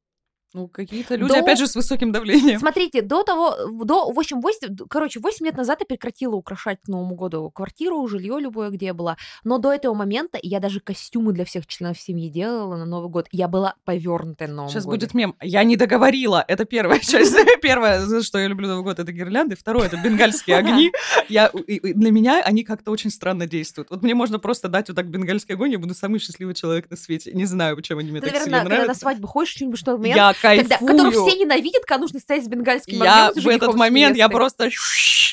[0.54, 1.40] Ну, какие-то люди, Да.
[1.40, 2.60] опять же, с высоким давлением.
[2.60, 7.16] Смотрите, до того, до 8, 8, короче, 8 лет назад я прекратила украшать к Новому
[7.16, 9.18] году квартиру, жилье любое, где я была.
[9.44, 13.28] Но до этого момента я даже костюмы для всех членов семьи делала на Новый год.
[13.32, 15.00] Я была повернутая на Новом Сейчас годе.
[15.00, 15.36] будет мем.
[15.42, 16.46] Я не договорила.
[16.48, 17.36] Это первая часть.
[17.62, 19.56] Первое, что я люблю Новый год, это гирлянды.
[19.56, 20.92] Второе, это бенгальские огни.
[21.30, 23.90] Я, для меня они как-то очень странно действуют.
[23.90, 26.98] Вот мне можно просто дать вот так бенгальский огонь, я буду самый счастливый человек на
[26.98, 27.32] свете.
[27.34, 29.00] Не знаю, почему они мне Ты, так наверное, сильно когда на нравятся.
[29.02, 31.28] свадьбу ходишь, что-нибудь, что момент, Я когда, которых кайфую.
[31.30, 34.70] все ненавидят, когда нужно стоять с бенгальским Я огнем, с в этот момент, я просто...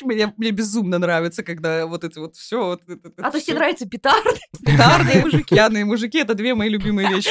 [0.03, 2.57] Мне, мне безумно нравится, когда вот это вот все.
[2.65, 3.45] Вот это- это А то всё.
[3.47, 4.39] тебе нравятся петарды.
[4.65, 5.53] Петарды, мужики.
[5.53, 7.29] Пьяные мужики— это две мои любимые вещи.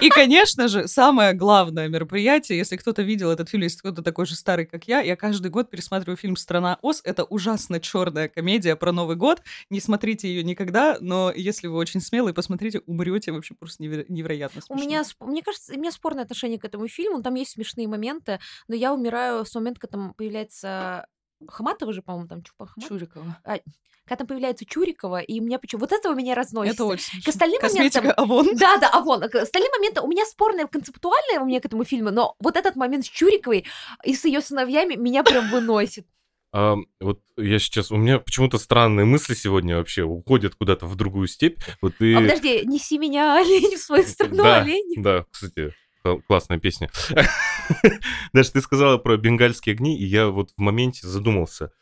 [0.00, 4.34] И, конечно же, самое главное мероприятие, если кто-то видел этот фильм, если кто-то такой же
[4.34, 7.02] старый, как я, я каждый год пересматриваю фильм «Страна Оз».
[7.04, 9.42] Это ужасно черная комедия про Новый год.
[9.68, 14.60] Не смотрите ее никогда, но если вы очень смелый, посмотрите, умрете вообще просто неверо- невероятно
[14.60, 14.84] У смешно.
[14.86, 17.22] меня, сп- мне кажется, у меня спорное отношение к этому фильму.
[17.22, 18.38] Там есть смешные моменты,
[18.68, 21.06] но я умираю с момента, когда там появляется
[21.48, 22.98] Хаматова же, по-моему, там Чупа Хаматова.
[22.98, 23.40] Чурикова.
[24.04, 25.80] Когда там появляется Чурикова, и у меня почему...
[25.80, 26.74] Вот этого меня разносит.
[26.74, 28.24] Это очень К остальным Косметика моментам...
[28.24, 28.56] Авон.
[28.56, 31.84] Да, да, а вон, к остальным моментам у меня спорное концептуальное у меня к этому
[31.84, 33.66] фильму, но вот этот момент с Чуриковой
[34.04, 36.06] и с ее сыновьями меня прям выносит.
[36.52, 41.28] А, вот я сейчас, у меня почему-то странные мысли сегодня вообще уходят куда-то в другую
[41.28, 41.60] степь.
[41.80, 42.16] Вот ты...
[42.16, 44.94] А подожди, неси меня, олень, в свою страну, Да, олень.
[44.96, 45.72] Да, кстати,
[46.26, 46.90] классная песня.
[48.32, 51.72] Даже ты сказала про бенгальские огни, и я вот в моменте задумался.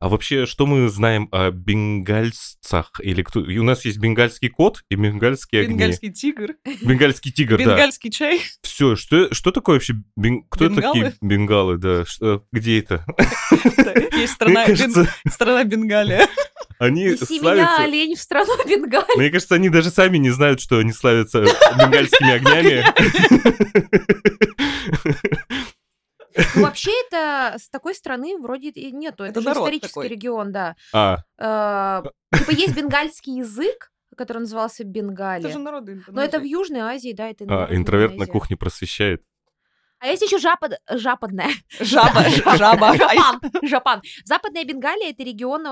[0.00, 2.92] А вообще, что мы знаем о бенгальцах?
[3.02, 3.40] Или кто?
[3.44, 5.74] И у нас есть бенгальский кот и бенгальские огни.
[5.74, 6.54] Бенгальский тигр.
[6.82, 7.64] Бенгальский тигр, да.
[7.64, 8.40] Бенгальский чай.
[8.62, 9.94] Все, что, что такое вообще?
[10.16, 10.92] бен- Кто Бенгалы?
[10.92, 12.04] такие бенгалы, да?
[12.04, 13.04] Что, где это?
[14.16, 16.28] Есть страна, Мне Бен- кажется, страна Бенгалия.
[16.78, 17.82] они Неси меня, славятся...
[17.82, 19.16] олень, в страну Бенгалии.
[19.18, 21.44] Мне кажется, они даже сами не знают, что они славятся
[21.76, 22.84] бенгальскими огнями.
[26.54, 29.24] Ну, Вообще это с такой страны вроде и нету.
[29.24, 30.08] Это, Это же исторический такой.
[30.08, 30.76] регион, да.
[30.92, 32.02] А, Э,
[32.38, 35.48] Типа есть бенгальский язык, который назывался Это Бенгалия.
[35.50, 36.44] же народы Но это в.
[36.44, 39.22] Южной Азии, да, это а, интроверт на кухне просвещает.
[40.00, 40.80] А есть еще жапад...
[40.88, 41.50] жападная.
[41.80, 42.22] Жаба,
[42.56, 42.94] жаба.
[42.96, 43.40] Жапан.
[43.62, 44.02] Жапан.
[44.24, 45.66] Западная Бенгалия это регион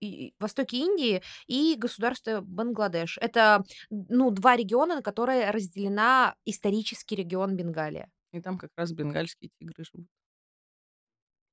[0.00, 3.18] и- востоке Индии и государство Бангладеш.
[3.20, 8.08] Это ну два региона, на которые разделена исторический регион Бенгалия.
[8.32, 10.08] И там как раз бенгальские тигры живут.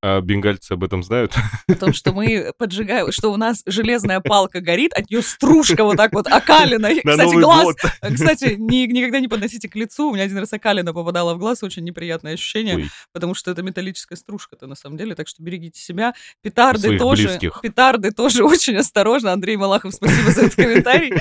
[0.04, 1.34] А бенгальцы об этом знают?
[1.68, 5.98] О том, что мы поджигаем, что у нас железная палка горит, от нее стружка вот
[5.98, 6.89] так вот окалина.
[6.89, 7.76] На Кстати, Новый глаз, год.
[8.14, 10.10] Кстати, ни- никогда не подносите к лицу.
[10.10, 13.64] У меня один раз окалина попадала в глаз, очень неприятное ощущение, Ой, потому что это
[13.64, 16.14] металлическая стружка-то на самом деле, так что берегите себя.
[16.43, 17.28] Петарды Своих тоже.
[17.28, 17.60] близких.
[17.64, 19.34] Петарды тоже очень осторожно.
[19.34, 21.14] Андрей Малахов, спасибо за этот комментарий,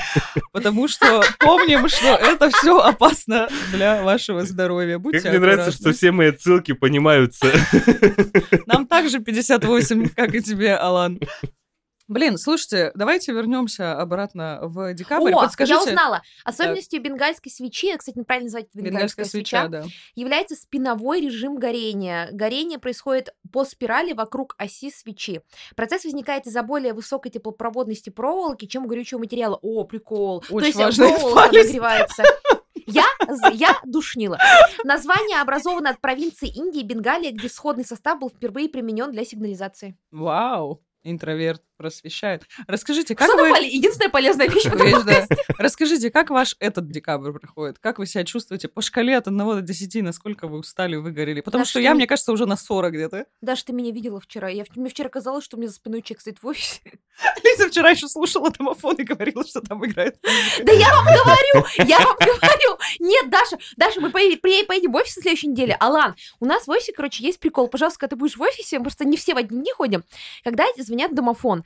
[0.53, 4.99] потому что помним, что это все опасно для вашего здоровья.
[4.99, 5.91] Будьте Как мне нравится, аккуратны.
[5.91, 7.51] что все мои отсылки понимаются.
[8.77, 11.19] Нам также 58, как и тебе, Алан.
[12.07, 15.33] Блин, слушайте, давайте вернемся обратно в декабрь.
[15.33, 15.73] О, Подскажите.
[15.73, 16.21] я узнала.
[16.45, 19.85] Особенностью бенгальской свечи, кстати, правильно называть Бенгальская бенгальская свеча, свеча, да.
[20.15, 22.29] является спиновой режим горения.
[22.31, 25.41] Горение происходит по спирали вокруг оси свечи.
[25.75, 29.59] Процесс возникает из-за более высокой теплопроводности проволоки, чем у горючего материала.
[29.61, 30.41] О, прикол.
[30.41, 32.23] То Очень есть важная проволока нагревается.
[32.87, 33.05] Я,
[33.51, 34.39] я душнила.
[34.83, 39.97] Название образовано от провинции Индии Бенгалия, где сходный состав был впервые применен для сигнализации.
[40.09, 40.81] Вау,
[41.11, 42.43] интроверт просвещает.
[42.67, 43.49] Расскажите, как Что вы...
[43.49, 45.27] поле- Единственная полезная вещь в да.
[45.57, 47.77] Расскажите, как ваш этот декабрь проходит?
[47.79, 50.01] Как вы себя чувствуете по шкале от 1 до 10?
[50.03, 51.41] Насколько вы устали, выгорели?
[51.41, 53.25] Потому Даш, что я, не- мне кажется, уже на 40 где-то.
[53.41, 54.49] Даже ты меня видела вчера.
[54.49, 56.81] Я, мне вчера казалось, что у меня за спиной человек стоит в офисе.
[57.43, 60.17] Лиза вчера еще слушала домофон и говорила, что там играет.
[60.63, 62.77] Да я вам говорю, я вам говорю.
[62.99, 65.75] Нет, Даша, Даша, мы поедем в офис на следующей неделе.
[65.79, 67.67] Алан, у нас в офисе, короче, есть прикол.
[67.67, 70.03] Пожалуйста, когда ты будешь в офисе, мы просто не все в одни дни ходим.
[70.43, 71.63] Когда звонят в домофон,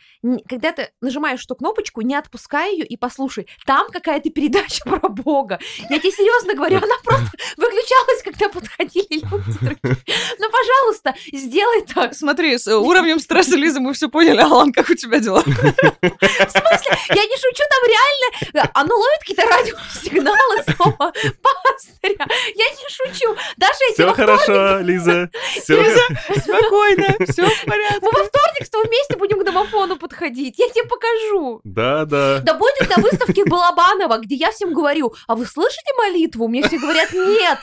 [0.49, 3.47] когда ты нажимаешь эту кнопочку, не отпускай ее и послушай.
[3.65, 5.59] Там какая-то передача про Бога.
[5.89, 9.97] Я тебе серьезно говорю, она просто выключалась, когда подходили люди другие.
[10.39, 12.13] Ну, пожалуйста, сделай так.
[12.15, 14.39] Смотри, с э, уровнем стресса Лизы мы все поняли.
[14.41, 15.41] Алан, как у тебя дела?
[15.41, 16.97] В смысле?
[17.09, 18.65] Я не шучу, там реально...
[18.65, 22.25] э, Оно ловит какие-то радиосигналы слова пастыря.
[22.55, 23.35] Я не шучу.
[23.57, 25.29] Даже эти Все хорошо, Лиза.
[25.67, 26.01] Лиза,
[26.39, 27.99] спокойно, все в порядке.
[28.01, 30.57] Мы во вторник с тобой вместе будем к домофону подходить.
[30.59, 31.61] Я тебе покажу.
[31.63, 32.39] Да, да.
[32.39, 36.47] Да будет на выставке Балабанова, где я всем говорю, а вы слышите молитву?
[36.47, 37.59] Мне все говорят, нет.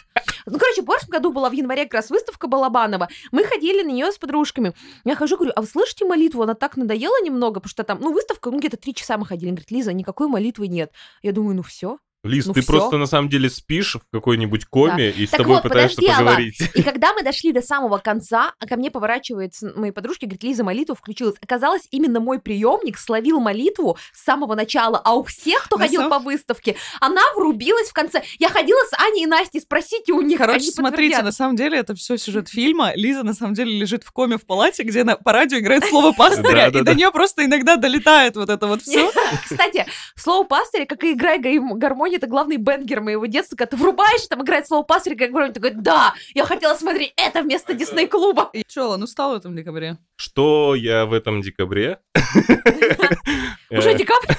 [0.46, 3.08] Ну, короче, в прошлом году была в январе как раз выставка Балабанова.
[3.32, 4.74] Мы ходили на нее с подружками.
[5.04, 6.42] Я хожу, говорю, а вы слышите молитву?
[6.42, 9.48] Она так надоела немного, потому что там, ну, выставка, ну, где-то три часа мы ходили.
[9.48, 10.92] Она говорит, Лиза, никакой молитвы нет.
[11.22, 11.98] Я думаю, ну, все.
[12.24, 12.72] Лиз, Ну ты всё.
[12.72, 16.18] просто на самом деле спишь в какой-нибудь коме и с Так тобой вот, пытаешься подожди,
[16.18, 16.60] поговорить.
[16.74, 20.64] И когда мы дошли до самого конца, а ко мне поворачивается мои подружки, говорит, Лиза,
[20.64, 21.36] молитва включилась.
[21.40, 26.08] Оказалось, именно мой приемник словил молитву с самого начала, а у всех, кто На ходил
[26.10, 28.22] по выставке, она врубилась в конце.
[28.40, 31.94] Я ходила с Аней и Настей, спросите у них, Короче, смотрите, на самом деле это
[31.94, 32.92] все сюжет фильма.
[32.96, 36.12] Лиза на самом деле лежит в коме в палате, где на, по радио играет слово
[36.12, 39.08] пастыря, и до нее просто иногда долетает вот это вот все.
[39.48, 41.60] Кстати, слово пастыря, как и играй гай-
[42.08, 45.60] гармония, это главный бенгер моего детства, когда ты врубаешь, там играет слово пастыря, как ты
[45.60, 48.50] говоришь, да, я хотела смотреть это вместо Дисней-клуба.
[48.52, 49.98] И чё, ну стало в этом декабре?
[50.16, 51.98] Что я в этом декабре?
[53.70, 54.34] Уже Э, декабрь?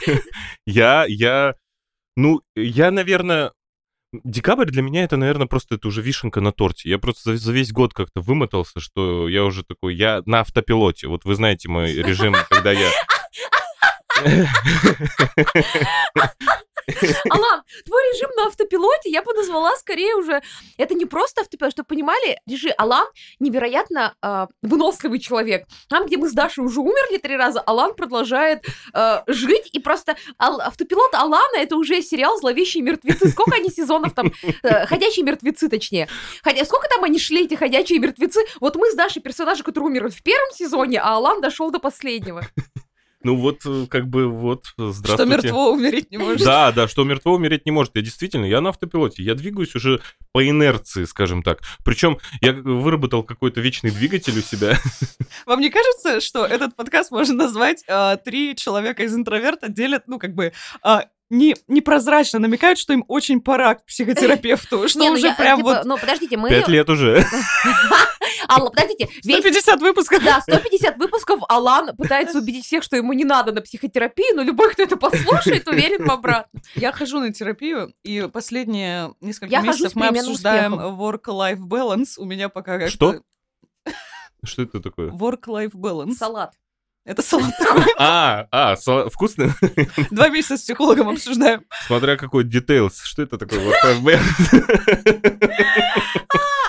[0.65, 1.55] Я, я,
[2.15, 3.53] ну, я, наверное,
[4.11, 6.89] декабрь для меня это, наверное, просто это уже вишенка на торте.
[6.89, 11.07] Я просто за, за весь год как-то вымотался, что я уже такой, я на автопилоте.
[11.07, 12.89] Вот вы знаете мой режим, когда я...
[17.29, 20.41] Алан, твой режим на автопилоте я бы назвала скорее уже...
[20.77, 23.07] Это не просто автопилот, чтобы понимали, режим Алан
[23.39, 25.67] невероятно э, выносливый человек.
[25.89, 30.15] Там, где мы с Дашей уже умерли три раза, Алан продолжает э, жить, и просто
[30.39, 33.29] ал- автопилот Алана это уже сериал «Зловещие мертвецы».
[33.29, 34.31] Сколько они сезонов там...
[34.63, 36.07] Э, «Ходячие мертвецы», точнее.
[36.43, 38.41] Хотя сколько там они шли, эти «Ходячие мертвецы»?
[38.59, 42.43] Вот мы с Дашей персонажи, которые умерли в первом сезоне, а Алан дошел до последнего.
[43.21, 45.31] Ну вот, э, как бы, вот, Что здравствуйте.
[45.31, 46.45] мертво умереть не может.
[46.45, 47.95] Да, да, что мертво умереть не может.
[47.95, 50.01] Я действительно, я на автопилоте, я двигаюсь уже
[50.31, 51.59] по инерции, скажем так.
[51.83, 54.77] Причем я выработал какой-то вечный двигатель у себя.
[55.45, 60.17] Вам не кажется, что этот подкаст можно назвать а, «Три человека из интроверта делят, ну,
[60.17, 65.15] как бы, а, не, непрозрачно намекают, что им очень пора к психотерапевту, что Не, ну
[65.15, 66.49] уже я, прям типа, вот Ну, подождите, мы...
[66.49, 67.23] Пять лет уже.
[68.49, 70.23] Алла, подождите, весь 150 выпусков.
[70.23, 74.71] Да, 150 выпусков Алан пытается убедить всех, что ему не надо на психотерапию, но любой,
[74.71, 76.61] кто это послушает, уверен в обратном.
[76.75, 82.13] Я хожу на терапию, и последние несколько Я месяцев мы обсуждаем work-life balance.
[82.17, 83.21] У меня пока как Что?
[84.43, 85.11] Что это такое?
[85.11, 86.13] Work-life balance.
[86.13, 86.53] Салат.
[87.09, 87.83] Это салат такой.
[87.97, 89.55] А, а, са- вкусно?
[90.11, 91.65] Два месяца с психологом обсуждаем.
[91.87, 92.99] Смотря какой details.
[93.03, 93.59] Что это такое?
[93.65, 94.09] Вот ФБ.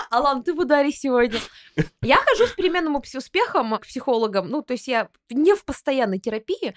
[0.09, 1.39] Алан, ты в ударе сегодня.
[2.01, 4.49] Я хожу с переменным успехом к психологам.
[4.49, 6.73] Ну, то есть я не в постоянной терапии,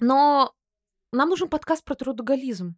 [0.00, 0.52] но
[1.12, 2.76] нам нужен подкаст про трудоголизм.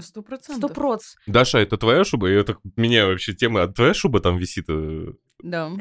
[0.00, 0.72] Сто Сто процентов.
[0.72, 1.14] проц.
[1.26, 2.28] Даша, это твоя шуба?
[2.28, 3.58] Я так меняю вообще тему.
[3.58, 4.66] А твоя шуба там висит?
[4.68, 5.72] э, Да.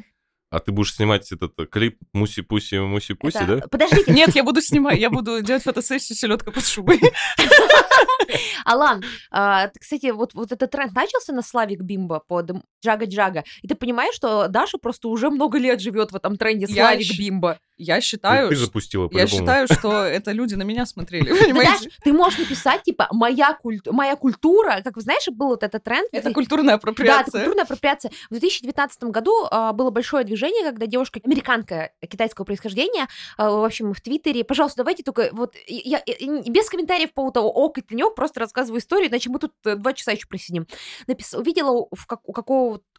[0.49, 3.67] А ты будешь снимать этот э, клип Муси-пуси, Муси-пуси, Это- да?
[3.67, 7.01] Подождите, Нет, я буду снимать, я буду делать фотосессию селедка под шубой.
[8.65, 12.51] Алан, а, кстати, вот, вот этот тренд начался на Славик Бимба под
[12.85, 17.17] Джага-Джага, и ты понимаешь, что Даша просто уже много лет живет в этом тренде Славик
[17.17, 17.59] Бимба.
[17.77, 21.77] Я считаю, Ты ш- запустила, я считаю, что это люди на меня смотрели, Ты, понимаете?
[21.77, 23.87] знаешь, ты можешь написать, типа, моя, культ...
[23.91, 26.07] моя культура, как вы знаешь, был вот этот тренд.
[26.11, 27.31] Это культурная Да, это апроприация.
[27.31, 28.11] культурная апроприация.
[28.29, 33.07] В 2019 году а, было большое движение, когда девушка, американка китайского происхождения,
[33.37, 36.01] а, в общем, в Твиттере, пожалуйста, давайте только вот, я,
[36.47, 39.93] без комментариев по поводу ок и тенек, просто рассказываю историю, иначе мы тут э, два
[39.93, 40.67] часа еще просидим.
[41.07, 41.33] Напис...
[41.33, 41.89] Увидела у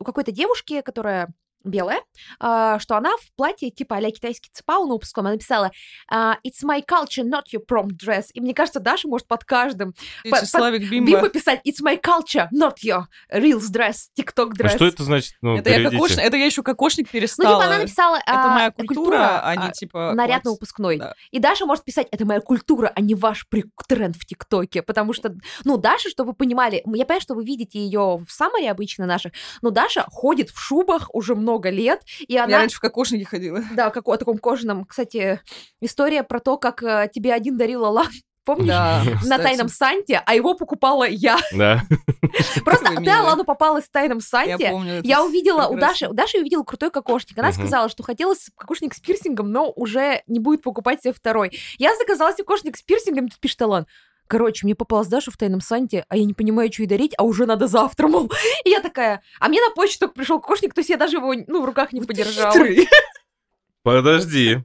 [0.04, 1.28] какой-то девушки, которая
[1.68, 2.00] белая,
[2.38, 5.70] что она в платье типа а китайский цепау на выпуском, она написала
[6.10, 8.26] а, «It's my culture, not your prom dress».
[8.32, 9.92] И мне кажется, Даша может под каждым
[10.24, 11.12] по- Вячеславик Бимба.
[11.12, 14.66] Бимба писать «It's my culture, not your reels dress, TikTok dress».
[14.66, 15.34] А что это значит?
[15.42, 17.54] Ну, Это я кокошник, это я еще кокошник Ну, перестала.
[17.56, 18.16] типа, она написала...
[18.16, 20.12] Это а, моя культура, а не а, типа...
[20.14, 20.98] наряд на выпускной.
[20.98, 21.14] Да.
[21.30, 23.46] И Даша может писать, это моя культура, а не ваш
[23.88, 24.82] тренд в ТикТоке.
[24.82, 28.70] Потому что, ну, Даша, чтобы вы понимали, я понимаю, что вы видите ее в саммаре
[28.70, 32.58] обычно наших, но Даша ходит в шубах уже много лет, и Я она...
[32.58, 33.62] раньше в кокошнике ходила.
[33.74, 34.84] Да, как о таком кожаном.
[34.84, 35.40] Кстати,
[35.80, 38.06] история про то, как э, тебе один дарил Алан,
[38.44, 38.68] помнишь?
[38.68, 39.42] Да, На кстати.
[39.42, 41.36] тайном Санте, а его покупала я.
[41.52, 41.82] Да.
[42.64, 43.18] Просто ты милый.
[43.18, 44.70] Алану попалась в тайном Я Санте.
[44.70, 45.76] помню это Я увидела у.
[45.76, 47.38] Даши, у Даши я увидела крутой кокошник.
[47.38, 47.56] Она Мгм.
[47.58, 51.52] сказала, что хотела с- кокошник с пирсингом, но уже не будет покупать себе второй.
[51.78, 53.86] Я заказала себе кокошник с пирсингом, тут пишет Алан.
[54.28, 57.24] Короче, мне попалась Даша в тайном Санте, а я не понимаю, что ей дарить, а
[57.24, 58.30] уже надо завтра, мол.
[58.64, 61.34] И я такая, а мне на почту только пришел кокошник, то есть я даже его
[61.46, 62.54] ну, в руках не Вот подержала.
[63.82, 64.58] Подожди.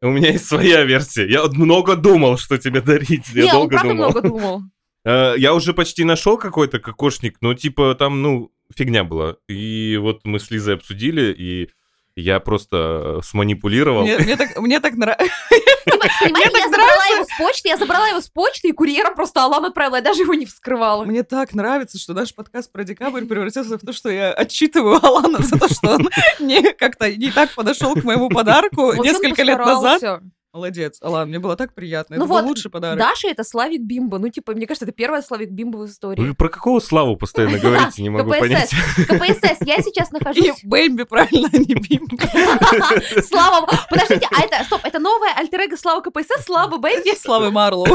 [0.00, 1.26] У меня есть своя версия.
[1.28, 3.28] Я вот много думал, что тебе дарить.
[3.28, 3.94] Я не, долго думал.
[3.94, 4.62] много думал.
[5.06, 9.36] Э, Я уже почти нашел какой-то кокошник, но типа там, ну, фигня была.
[9.48, 11.68] И вот мы с Лизой обсудили, и
[12.16, 12.76] я просто
[13.18, 14.02] э, сманипулировал.
[14.02, 15.34] Мне мне так мне так нравится.
[16.20, 19.64] Понимаете, я забрала его с почты, я забрала его с почты, и курьером просто Алан
[19.64, 21.04] отправила, я даже его не вскрывала.
[21.04, 25.38] Мне так нравится, что наш подкаст про декабрь превратился в то, что я отчитываю Алана
[25.40, 26.08] за то, что он
[26.40, 30.22] не как-то не так подошел к моему подарку несколько лет назад.
[30.54, 32.14] Молодец, Алан, мне было так приятно.
[32.14, 32.96] Ну Это был вот, лучший подарок.
[32.96, 34.20] Даша это Slavic bimbo.
[34.20, 36.20] Ну, типа, мне кажется, это первая Slavic bimbo в истории.
[36.20, 38.70] Вы про какого Славу постоянно говорите, не могу понять.
[38.70, 40.62] КПСС, я сейчас И нахожусь...
[40.62, 43.20] Бэмби, правильно, а не Бимби.
[43.26, 43.66] Слава...
[43.90, 44.62] Подождите, а это...
[44.62, 47.16] Стоп, это новая альтер Слава КПСС, Слава Бэйби?
[47.16, 47.88] Славы Марлоу.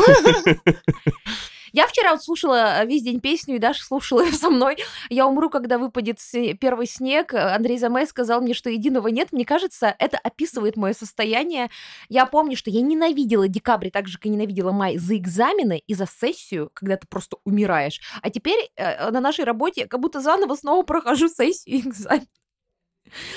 [1.72, 4.78] Я вчера вот слушала весь день песню, и Даша слушала ее со мной.
[5.10, 6.20] Я умру, когда выпадет
[6.60, 7.34] первый снег.
[7.34, 9.32] Андрей Замай сказал мне, что единого нет.
[9.32, 11.70] Мне кажется, это описывает мое состояние.
[12.08, 15.94] Я помню, что я ненавидела декабрь, так же, как и ненавидела май, за экзамены и
[15.94, 18.00] за сессию, когда ты просто умираешь.
[18.22, 22.28] А теперь э, на нашей работе я как будто заново снова прохожу сессию и экзамен.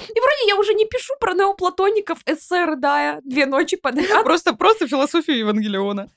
[0.09, 4.25] И вроде я уже не пишу про неоплатоников, эссе рыдая две ночи подряд.
[4.25, 6.09] Просто, просто философия Евангелиона.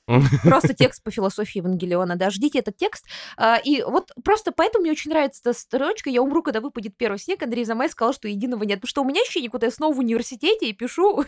[0.44, 3.06] Просто текст по философии Евангелиона, да, ждите этот текст.
[3.36, 7.18] А, И вот просто поэтому мне очень нравится эта строчка «Я умру, когда выпадет первый
[7.18, 7.42] снег».
[7.42, 8.80] Андрей Замай сказал, что единого нет.
[8.80, 11.24] Потому что у меня ощущение, куда я снова в университете и пишу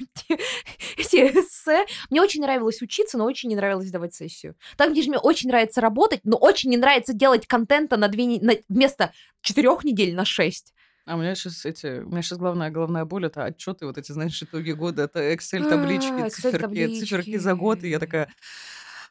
[0.97, 1.87] эти- эссе.
[2.11, 4.55] Мне очень нравилось учиться, но очень не нравилось давать сессию.
[4.77, 8.39] Там, где же мне очень нравится работать, но очень не нравится делать контента на две
[8.41, 10.75] на- вместо четырех недель на шесть.
[11.09, 14.13] А у меня сейчас эти, у меня сейчас главная головная боль это отчеты, вот эти,
[14.13, 18.31] знаешь, итоги года, это Excel таблички, А, циферки, циферки за год, и я такая,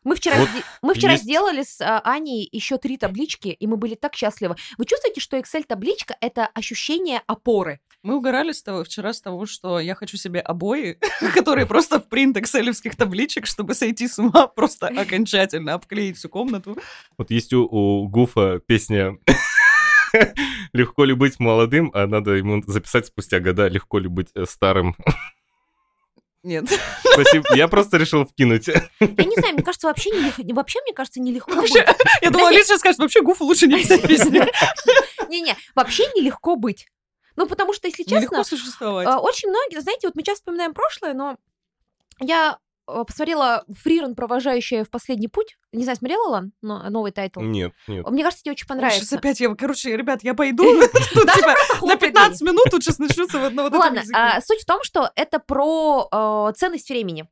[0.04, 0.48] Мы вчера, Вот
[0.84, 4.56] мы вчера есть- сделали с а, Аней еще три таблички, и мы были так счастливы.
[4.78, 7.80] Вы чувствуете, что Excel-табличка— это ощущение опоры?
[8.04, 10.98] мы угорали с того, вчера с того, что я хочу себе обои,
[11.34, 16.78] которые просто в принт экселевских табличек, чтобы сойти с ума, просто окончательно обклеить всю комнату.
[17.18, 19.18] Вот есть у, у Гуфа песня
[20.74, 24.95] «Легко ли быть молодым», а надо ему записать спустя года «Легко ли быть э, старым».
[26.43, 26.66] Нет.
[27.01, 27.45] Спасибо.
[27.55, 28.68] Я просто решил вкинуть.
[28.68, 31.95] Я не знаю, мне кажется, вообще, не, лег- вообще мне кажется, нелегко Вообще, быть.
[32.22, 34.43] я думала, Лиз сейчас скажет, вообще Гуфу лучше не писать песни.
[35.30, 36.88] Не-не, вообще нелегко быть.
[37.36, 39.08] Ну, потому что, если честно, Нелегко существовать.
[39.08, 41.38] а, очень многие, знаете, вот мы часто вспоминаем прошлое, но
[42.20, 42.58] я
[42.88, 45.58] посмотрела Фрирен, провожающая в последний путь.
[45.74, 47.41] Не знаю, смотрела, Лан, но- новый title?
[47.42, 48.10] Нет, нет.
[48.10, 49.18] Мне кажется, тебе очень Сейчас понравится.
[49.18, 50.64] опять я, короче, ребят, я пойду.
[51.14, 54.62] Типа на хлопай 15 минут тут сейчас начнется вот на вот этом Ладно, а, суть
[54.62, 57.28] в том, что это про э, ценность времени.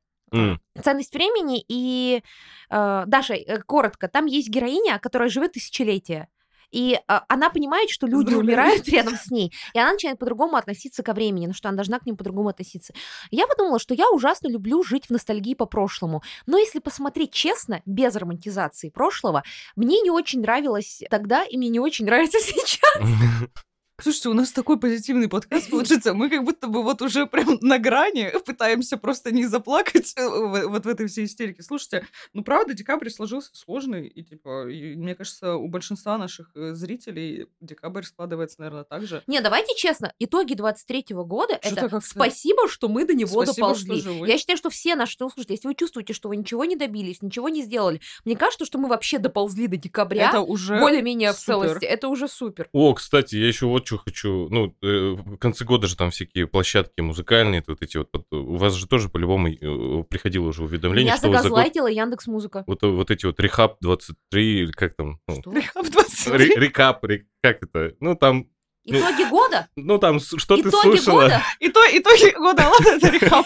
[0.84, 2.22] Ценность времени и
[2.70, 6.28] э, Даша, э, коротко, там есть героиня, которая живет тысячелетия.
[6.72, 8.44] И э, она понимает, что люди Поздравляю.
[8.44, 12.00] умирают рядом с ней, и она начинает по-другому относиться ко времени, ну что она должна
[12.00, 12.94] к ним по-другому относиться.
[13.32, 17.82] Я подумала, что я ужасно люблю жить в ностальгии по прошлому, но если посмотреть честно,
[17.86, 19.44] без романтизации прошлого,
[19.76, 23.02] мне не очень нравилось тогда, и мне не очень нравится сейчас.
[24.02, 26.14] Слушайте, у нас такой позитивный подкаст получится.
[26.14, 30.28] Мы как будто бы вот уже прям на грани пытаемся просто не заплакать э,
[30.68, 31.64] вот в этой всей истерике.
[31.64, 36.74] Слушайте, ну правда, декабрь сложился сложный, и типа, и мне кажется, у большинства наших э,
[36.74, 39.24] зрителей декабрь складывается, наверное, так же.
[39.28, 43.86] Не, давайте честно, итоги 23 года Что-то это спасибо, что мы до него Спасибо, что
[43.86, 44.02] доползли.
[44.02, 44.28] живы.
[44.28, 47.48] Я считаю, что все наши слушатели, если вы чувствуете, что вы ничего не добились, ничего
[47.48, 51.86] не сделали, мне кажется, что мы вообще доползли до декабря Это уже более-менее в целости.
[51.86, 52.68] Это уже супер.
[52.74, 54.48] О, кстати, я еще вот что хочу.
[54.50, 58.10] Ну, э, в конце года же там всякие площадки музыкальные, вот эти вот.
[58.14, 61.58] вот, У вас же тоже по-любому э, приходило уже уведомление, Меня что вы за год...
[61.88, 62.64] Яндекс Музыка.
[62.68, 65.20] Вот, вот эти вот Рехаб 23, или как там?
[65.28, 65.52] ну, Что?
[65.54, 66.38] Рехаб 23.
[66.38, 67.94] ре- Рекап, ре- как это?
[68.00, 68.48] Ну, там,
[68.86, 69.68] Итоги года?
[69.76, 71.24] ну, там, что ты Итоги слушала?
[71.24, 71.44] года?
[71.60, 73.46] И то, итоги года, ладно, это рехаб.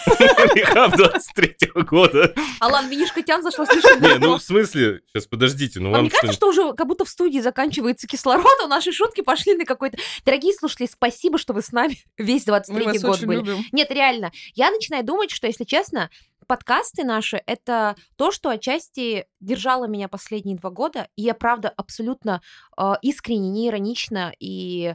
[0.54, 2.34] Рехаб 23 года.
[2.60, 6.32] Алан Винишкотян зашла слишком Не, ну, в смысле, сейчас, подождите, ну, Вам вам не кажется,
[6.34, 6.48] что...
[6.48, 9.96] уже как будто в студии заканчивается кислород, а наши шутки пошли на какой-то...
[10.24, 13.38] Дорогие слушатели, спасибо, что вы с нами весь Мы 23 вас год очень были.
[13.38, 13.64] любим.
[13.72, 14.32] Нет, реально.
[14.54, 16.10] Я начинаю думать, что, если честно,
[16.46, 21.08] подкасты наши— это то, что отчасти держало меня последние два года.
[21.16, 22.42] И я, правда, абсолютно
[22.76, 24.94] э, искренне, не иронично и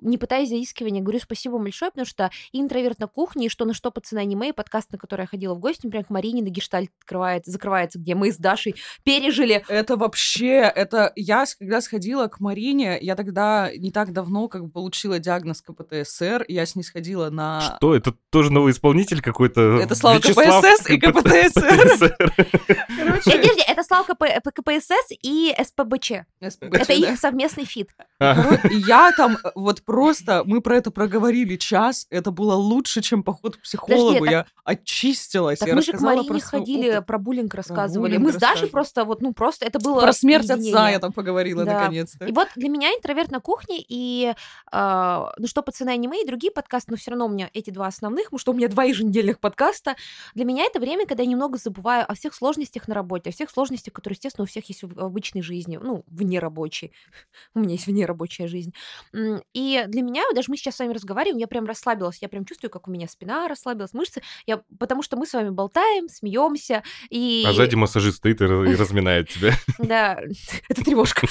[0.00, 3.90] не пытаясь заискивания, говорю спасибо большое, потому что интроверт на кухне, и что на что
[3.90, 6.90] пацаны аниме, и подкаст, на который я ходила в гости, например, к Марине на гештальт
[7.00, 8.74] открывается, закрывается, где мы с Дашей
[9.04, 14.64] пережили Это вообще, это я, когда сходила к Марине, я тогда не так давно как
[14.64, 17.76] бы получила диагноз КПТСР, и я с ней сходила на...
[17.76, 19.78] Что, это тоже новый исполнитель какой-то?
[19.80, 22.16] Это Слава Вячеслав КПСС и КПТСР.
[23.26, 26.12] Нет, подожди, это Слава КП, КПСС и СПБЧ.
[26.40, 27.90] Это их совместный feat.
[28.20, 33.56] Я там э, вот просто, мы про это проговорили час, это было лучше, чем поход
[33.56, 38.16] к психологу, я очистилась, Так мы же к Марине ходили, про буллинг рассказывали.
[38.16, 41.64] мы с Дашей просто, вот, ну, просто это было Про смерть отца я там поговорила
[41.64, 42.26] наконец-то.
[42.26, 44.32] И вот для меня интроверт на кухне и
[44.72, 47.86] э, ну что пацаны аниме и другие подкасты, но все равно у меня эти два
[47.86, 49.96] основных, потому что у меня два еженедельных подкаста.
[50.34, 53.50] Для меня это время, когда я немного забываю о всех сложностях на работе, о всех
[53.50, 56.92] сложностях, которые, естественно, у всех есть в обычной жизни, ну, вне рабочей.
[57.54, 58.72] У меня есть вне рабочая жизнь.
[59.12, 62.70] И для меня, даже мы сейчас с вами разговариваем, я прям расслабилась, я прям чувствую,
[62.70, 67.44] как у меня спина расслабилась, мышцы, я, потому что мы с вами болтаем, смеемся, и...
[67.46, 69.52] А сзади массажист стоит и разминает тебя.
[69.78, 70.18] Да,
[70.68, 71.26] это тревожка.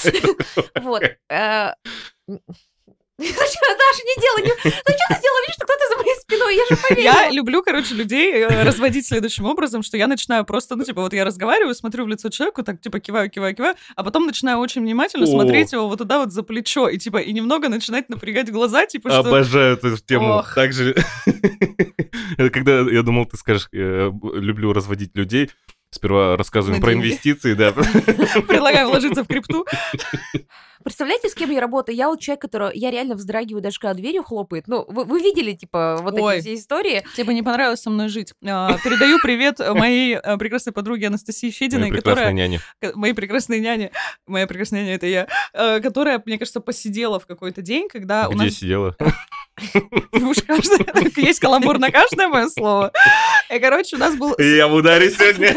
[0.75, 1.03] Вот.
[3.27, 6.65] Зачем, Даша, не делай, не- зачем ты сделала вид, что кто-то за моей спиной, я
[6.69, 7.03] же поверила.
[7.03, 11.13] Я люблю, короче, людей э, разводить следующим образом, что я начинаю просто, ну, типа, вот
[11.13, 14.81] я разговариваю, смотрю в лицо человеку, так, типа, киваю, киваю, киваю, а потом начинаю очень
[14.81, 15.27] внимательно О.
[15.27, 19.09] смотреть его вот туда вот за плечо, и, типа, и немного начинать напрягать глаза, типа,
[19.09, 19.19] что...
[19.19, 20.37] Обожаю эту тему.
[20.37, 20.55] Ох.
[20.55, 20.95] Также,
[22.37, 25.49] это когда я думал, ты скажешь, люблю разводить людей.
[25.93, 27.73] Сперва рассказываем про инвестиции, да.
[28.47, 29.65] Предлагаю вложиться в крипту.
[30.83, 31.95] Представляете, с кем я работаю?
[31.95, 32.71] Я вот человек, который...
[32.77, 34.67] Я реально вздрагиваю, даже когда дверью хлопает.
[34.67, 36.37] Ну, вы, вы видели, типа, вот Ой.
[36.37, 37.03] эти все истории?
[37.15, 38.33] Тебе не понравилось со мной жить.
[38.45, 42.33] А, Передаю привет моей а, прекрасной подруге Анастасии Фединой, прекрасная которая...
[42.33, 42.59] няня.
[42.81, 43.91] ка- Моей прекрасной няне.
[44.27, 45.27] Моя прекрасная няня— это я.
[45.53, 48.95] а, Которая, мне кажется, посидела в какой-то день, когда у Где сидела?
[50.13, 52.91] Уж каждое- Есть каламбур на каждое мое слово.
[53.53, 55.53] И, короче, у нас был Я в ударе сегодня.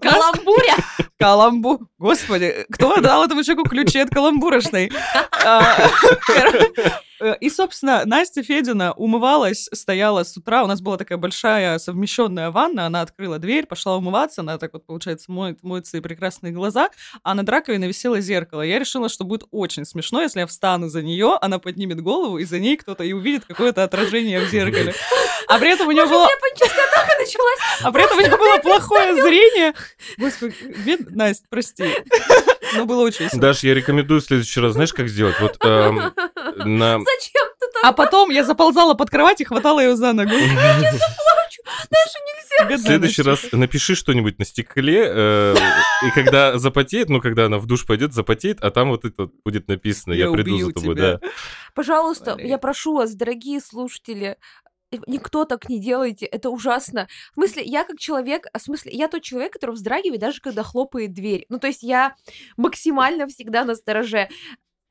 [0.00, 0.74] Каламбуря!
[1.18, 1.78] каламбур.
[1.98, 4.21] Господи, кто дал этому человеку ключи от каламбурошной?
[5.44, 5.60] А,
[6.28, 6.90] э,
[7.40, 10.64] И, собственно, Настя Федина умывалась, стояла с утра.
[10.64, 12.86] У нас была такая большая совмещенная ванна.
[12.86, 14.40] Она открыла дверь, пошла умываться.
[14.40, 16.90] Она так вот, получается, моет, моет свои прекрасные глаза.
[17.22, 18.62] А над раковиной висело зеркало.
[18.62, 22.44] Я решила, что будет очень смешно, если я встану за нее, она поднимет голову, и
[22.44, 24.94] за ней кто-то и увидит какое-то отражение в зеркале.
[25.48, 26.28] А при этом у нее было...
[27.82, 29.74] А при этом у нее было плохое зрение.
[30.18, 30.54] Господи,
[30.84, 31.10] бед...
[31.10, 31.84] Настя, прости.
[32.74, 33.40] Но было очень весело.
[33.40, 35.38] Даш, я рекомендую в следующий раз, знаешь, как сделать?
[35.40, 36.12] Вот эм,
[36.56, 36.98] на...
[36.98, 37.84] Зачем ты так?
[37.84, 40.30] А потом я заползала под кровать и хватала ее за ногу.
[41.90, 42.18] Даша,
[42.60, 42.76] нельзя.
[42.76, 45.54] В следующий раз напиши что-нибудь на стекле, э,
[46.06, 49.68] и когда запотеет, ну, когда она в душ пойдет, запотеет, а там вот это будет
[49.68, 51.20] написано, я, Я приду убью за тобой, да.
[51.74, 54.36] Пожалуйста, я прошу вас, дорогие слушатели,
[54.90, 57.08] э, никто так не делайте, это ужасно.
[57.32, 60.62] В смысле, я как человек, а в смысле, я тот человек, который вздрагивает даже когда
[60.62, 61.46] хлопает дверь.
[61.48, 62.14] Ну, то есть я
[62.56, 64.28] максимально всегда на стороже.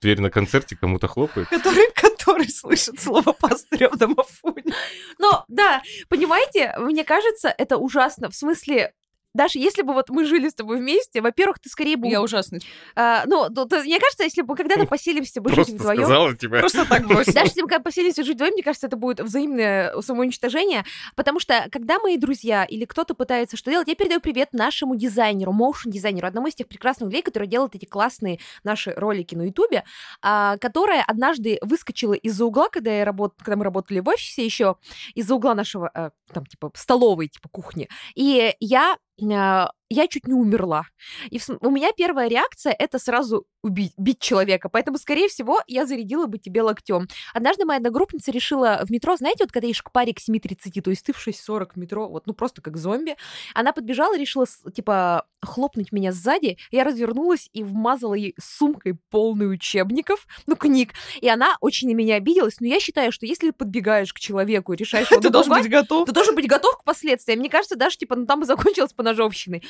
[0.01, 1.47] Дверь на концерте кому-то хлопает.
[1.49, 4.73] Который, который слышит слово пастыря в домофоне.
[5.19, 8.29] Но, да, понимаете, мне кажется, это ужасно.
[8.29, 8.93] В смысле,
[9.33, 12.07] Даша, если бы вот мы жили с тобой вместе, во-первых, ты скорее бы...
[12.07, 12.59] Я ужасный.
[12.95, 16.35] а, ну, то- то- мне кажется, если бы когда-то поселимся бы жить Просто вдвоем, сказала,
[16.35, 16.59] типа...
[16.59, 17.33] Просто так бросила.
[17.33, 20.83] Даже если мы когда поселимся жить вдвоем, мне кажется, это будет взаимное самоуничтожение,
[21.15, 25.53] потому что когда мои друзья или кто-то пытается что делать, я передаю привет нашему дизайнеру,
[25.53, 29.83] моушн-дизайнеру, одному из тех прекрасных людей, которые делают эти классные наши ролики на Ютубе,
[30.21, 33.33] а, которая однажды выскочила из-за угла, когда, я работ...
[33.37, 34.75] когда мы работали в офисе еще,
[35.15, 37.87] из-за угла нашего, э, там, типа, столовой, типа, кухни.
[38.15, 40.85] И я э, я чуть не умерла.
[41.29, 44.69] И в у меня первая реакция это сразу убить, бить человека.
[44.69, 47.07] Поэтому, скорее всего, я зарядила бы тебе локтем.
[47.33, 50.89] Однажды моя одногруппница решила в метро, знаете, вот когда едешь к паре к 7.30, то
[50.89, 53.15] есть ты в 6.40 в метро, вот, ну, просто как зомби,
[53.53, 60.27] она подбежала, решила, типа, хлопнуть меня сзади, я развернулась и вмазала ей сумкой полной учебников,
[60.47, 64.13] ну, книг, и она очень на меня обиделась, но я считаю, что если ты подбегаешь
[64.13, 66.05] к человеку и решаешь Ты должен быть готов.
[66.07, 67.39] ты должен быть готов к последствиям.
[67.39, 69.63] Мне кажется, даже, типа, ну, там бы закончилось поножовщиной.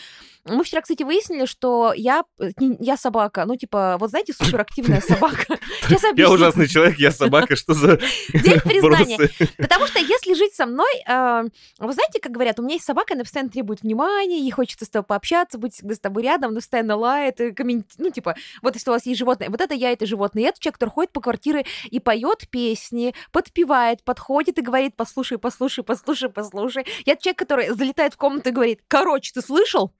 [0.45, 2.49] Мы вчера, кстати, выяснили, что я, э,
[2.80, 5.59] я собака, ну, типа, вот знаете, суперактивная собака.
[6.16, 7.97] Я ужасный человек, я собака, что за
[8.34, 9.30] День признания.
[9.57, 11.43] Потому что если жить со мной, э,
[11.80, 14.89] вы знаете, как говорят, у меня есть собака, она постоянно требует внимания, ей хочется с
[14.89, 18.76] тобой пообщаться, быть всегда с тобой рядом, она постоянно лает, и коммен- ну, типа, вот
[18.76, 20.43] если у вас есть животное, вот это я, это животное.
[20.43, 25.38] И это человек, который ходит по квартире и поет песни, подпевает, подходит и говорит, послушай,
[25.38, 26.86] послушай, послушай, послушай.
[27.05, 29.91] Я человек, который залетает в комнату и говорит, короче, ты слышал?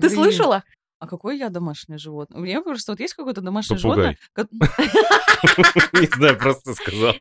[0.00, 0.64] Ты слышала?
[1.00, 2.40] А какое я домашнее животное?
[2.40, 4.16] У меня просто вот есть какое-то домашнее Попугай.
[4.34, 4.48] животное?
[6.00, 7.14] Не знаю, просто сказал.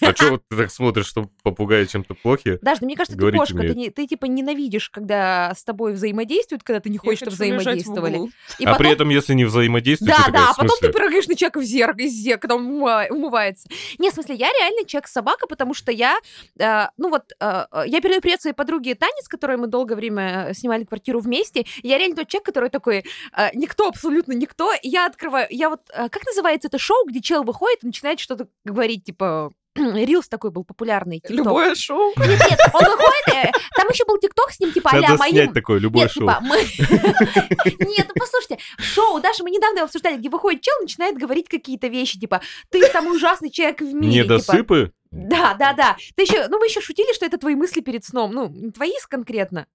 [0.00, 2.58] А что вот ты так смотришь, что попугаи чем-то плохи?
[2.62, 6.96] Даже, мне кажется, ты кошка, ты, типа ненавидишь, когда с тобой взаимодействуют, когда ты не
[6.96, 8.30] хочешь, чтобы взаимодействовали.
[8.64, 11.64] А при этом, если не взаимодействуют, Да, да, а потом ты прыгаешь на человека в
[11.64, 13.68] зеркало, из зеркала, когда он умыва- умывается.
[13.98, 16.18] Не, в смысле, я реально человек-собака, потому что я,
[16.58, 19.96] э, ну вот, э, э, я передаю привет своей подруге Тане, с которой мы долгое
[19.96, 21.66] время снимали квартиру вместе.
[21.82, 23.04] Я реально тот человек, который такой,
[23.54, 24.72] никто, абсолютно никто.
[24.74, 28.20] И я открываю, я вот, э, как называется это шоу, где чел выходит и начинает
[28.20, 31.18] что-то говорить, типа, Рилс такой был популярный.
[31.18, 31.32] TikTok.
[31.34, 32.12] Любое шоу.
[32.16, 35.32] Нет, нет, он выходит, э, там еще был ТикТок с ним, типа, а-ля моим...
[35.32, 36.22] снять такое, любое Нет, шоу.
[36.22, 36.56] типа, мы...
[37.86, 42.18] Нет, ну послушайте, шоу, Даша, мы недавно обсуждали, где выходит чел, начинает говорить какие-то вещи,
[42.18, 42.40] типа,
[42.70, 44.22] ты самый ужасный человек в мире.
[44.22, 44.32] типа.
[44.34, 44.92] Недосыпы?
[45.10, 45.96] Да, да, да.
[46.16, 48.32] Ты еще, ну, мы еще шутили, что это твои мысли перед сном.
[48.32, 49.66] Ну, не твои конкретно.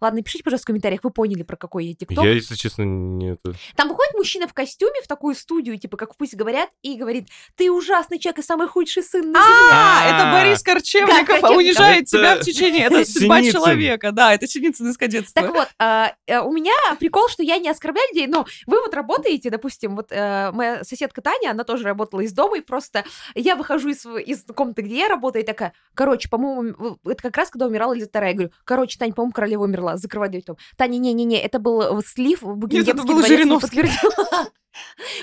[0.00, 2.24] Ладно, напишите, пожалуйста, в комментариях, вы поняли, про какой я ТикТок.
[2.24, 3.54] Я, если честно, не это...
[3.76, 7.70] Там выходит мужчина в костюме в такую студию, типа, как пусть говорят, и говорит, ты
[7.70, 9.72] ужасный человек и самый худший сын на земле.
[9.72, 10.06] А, А.
[10.06, 12.84] это Борис Корчевников унижает тебя в течение...
[12.84, 14.12] Это судьба человека.
[14.12, 15.42] Да, это Синицын из кадетства.
[15.42, 18.94] Так вот, а, э, у меня прикол, что я не оскорбляю людей, но вы вот
[18.94, 23.56] работаете, допустим, вот э, моя соседка Таня, она тоже работала из дома, и просто я
[23.56, 27.66] выхожу из, из комнаты, где я работаю, и такая, короче, по-моему, это как раз когда
[27.66, 29.87] умирала Елизавета II, я говорю, короче, Тань, по-моему, королева умерла.
[29.88, 30.44] Умерла, закрывать дверь.
[30.76, 33.84] Таня, не-не-не, это был э, слив, это Букингемский был Жириновский.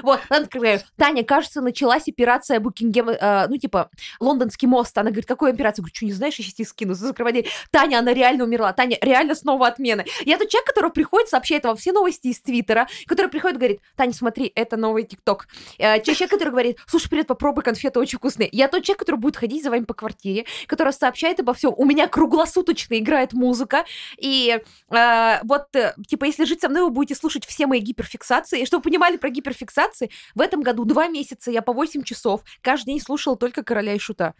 [0.03, 3.89] Вот, такая, Таня, кажется, началась операция Букингем, э, ну, типа,
[4.19, 4.97] лондонский мост.
[4.97, 5.83] Она говорит, какую операцию?
[5.83, 7.49] Я говорю, что, не знаешь, я сейчас тебе скину, закрывай дверь.
[7.71, 8.73] Таня, она реально умерла.
[8.73, 10.03] Таня, реально снова отмена.
[10.25, 13.81] Я тот человек, который приходит, сообщает вам все новости из Твиттера, который приходит и говорит,
[13.95, 15.47] Таня, смотри, это новый ТикТок.
[15.77, 18.49] Э, человек, который говорит, слушай, привет, попробуй конфеты, очень вкусные.
[18.51, 21.73] Я тот человек, который будет ходить за вами по квартире, который сообщает обо всем.
[21.75, 23.85] У меня круглосуточно играет музыка,
[24.17, 24.54] и
[24.89, 25.67] э, вот,
[26.07, 28.61] типа, если жить со мной, вы будете слушать все мои гиперфиксации.
[28.61, 32.41] И чтобы вы понимали про гиперфиксации, в этом году два месяца я по 8 часов
[32.61, 34.33] каждый день слушала только «Короля и Шута».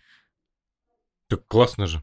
[1.27, 2.01] Так классно же.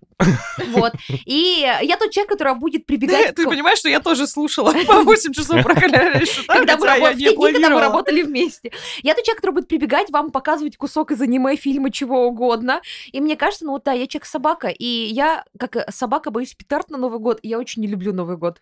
[0.73, 0.93] Вот.
[1.27, 3.35] И я тот человек, который будет прибегать...
[3.37, 7.53] Ты понимаешь, что я тоже слушала по 8 часов про Коля и Шута, когда мы,
[7.53, 8.73] когда работали вместе.
[9.03, 12.81] Я тот человек, который будет прибегать вам, показывать кусок из аниме, фильма, чего угодно.
[13.13, 14.69] И мне кажется, ну вот да, я человек-собака.
[14.69, 17.39] И я, как собака, боюсь петард на Новый год.
[17.43, 18.61] И я очень не люблю Новый год.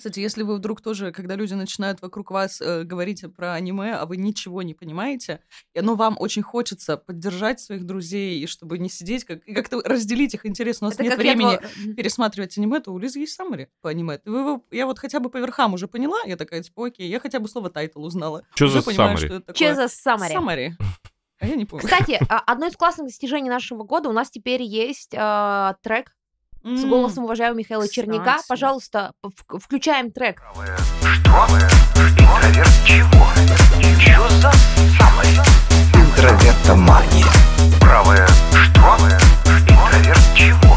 [0.00, 4.06] Кстати, если вы вдруг тоже, когда люди начинают вокруг вас э, говорить про аниме, а
[4.06, 5.40] вы ничего не понимаете,
[5.74, 9.82] и оно вам очень хочется поддержать своих друзей, и чтобы не сидеть, как, и как-то
[9.84, 10.80] разделить их интерес.
[10.80, 13.90] У нас Это нет я времени говорю- пересматривать аниме, то у Лизы есть summary по
[13.90, 14.20] аниме.
[14.24, 17.20] Вы его- я вот хотя бы по верхам уже поняла, я такая, типа, окей, я
[17.20, 18.42] хотя бы слово title узнала.
[18.54, 19.42] Что за summary?
[19.54, 20.32] что за summary?
[20.32, 20.76] Summary.
[21.40, 21.84] А я не помню.
[21.84, 26.14] Кстати, а, одно из классных достижений нашего года у нас теперь есть а, трек
[26.62, 26.90] с М.
[26.90, 28.36] голосом уважаемого Михаила Черняка.
[28.36, 28.48] кстати.
[28.48, 30.42] Пожалуйста, в- включаем трек.
[31.96, 33.26] Интроверт чего?
[34.00, 34.52] Чё за
[34.98, 35.28] самый?
[35.94, 37.26] Интровертомания.
[37.80, 38.96] Правая что?
[39.46, 40.76] Интроверт чего?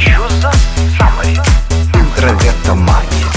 [0.00, 0.52] Чё за
[0.98, 1.38] самый?
[1.94, 3.29] Интровертомания.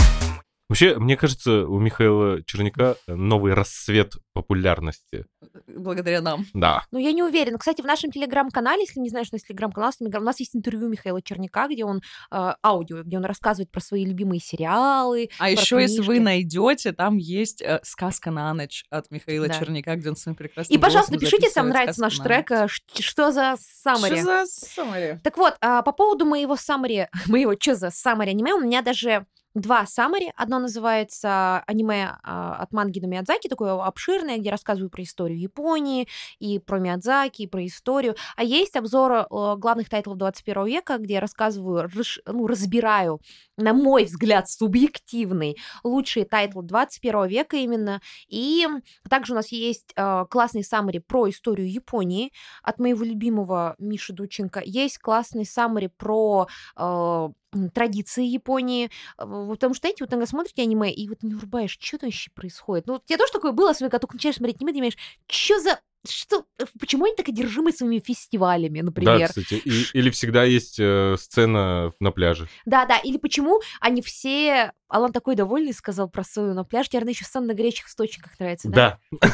[0.69, 5.25] Вообще, мне кажется, у Михаила Черняка новый рассвет популярности.
[5.67, 6.45] Благодаря нам.
[6.53, 6.85] Да.
[6.91, 7.57] Ну, я не уверена.
[7.59, 10.87] Кстати, в нашем телеграм-канале, если не знаешь, что у нас телеграм-канал, у нас есть интервью
[10.87, 12.01] Михаила Черняка, где он
[12.31, 15.29] э, аудио, где он рассказывает про свои любимые сериалы.
[15.37, 16.23] А еще, если вы книжки.
[16.23, 19.53] найдете, там есть э, сказка на ночь от Михаила Да.
[19.53, 22.67] Черняка, где он своим прекрасным И, пожалуйста, напишите, если вам нравится наш на трек, э,
[22.99, 24.15] что за саммари.
[24.15, 25.19] Что за саммари?
[25.23, 29.25] Так вот, а, по поводу моего саммари, моего что за саммари аниме, у меня даже
[29.53, 30.31] два саммари.
[30.35, 36.07] Одно называется аниме а, от манги до Миядзаки, такое обширное, где рассказываю про историю Японии,
[36.39, 38.15] и про Миядзаки, и про историю.
[38.35, 39.25] А есть обзор э,
[39.57, 41.89] главных тайтлов 21 века, где я рассказываю,
[42.25, 43.19] ну, разбираю,
[43.57, 48.01] на мой взгляд, субъективный, лучшие тайтлы 21 века именно.
[48.27, 48.67] И
[49.09, 52.31] также у нас есть э, классный summary про историю Японии
[52.63, 54.61] от моего любимого Миши Дученко.
[54.65, 56.47] Есть классный summary про
[56.77, 57.35] м,
[57.73, 58.89] традиции Японии.
[59.17, 62.29] Вот Потому что, знаете, вот иногда смотрите аниме, и вот не врубаешь, что там вообще
[62.31, 62.87] происходит.
[62.87, 64.97] Ну, вот у тебя тоже такое было, особенно когда только начинаешь смотреть аниме, ты думаешь,
[65.27, 65.79] что за...
[66.05, 69.27] Что, э, почему они так одержимы своими фестивалями, Да, например?
[69.29, 69.53] кстати.
[69.63, 72.49] И- или всегда есть э, сцена на пляже.
[72.65, 74.73] Да, да, или почему они все...
[74.89, 78.37] Алан такой довольный сказал про свою на пляж, тебе, наверное, еще сцена на горячих источниках
[78.37, 78.99] нравится, да?
[79.21, 79.29] Да,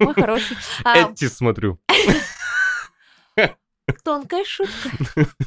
[0.00, 0.56] Мой хороший.
[0.84, 1.78] А, эти смотрю.
[4.04, 4.90] тонкая шутка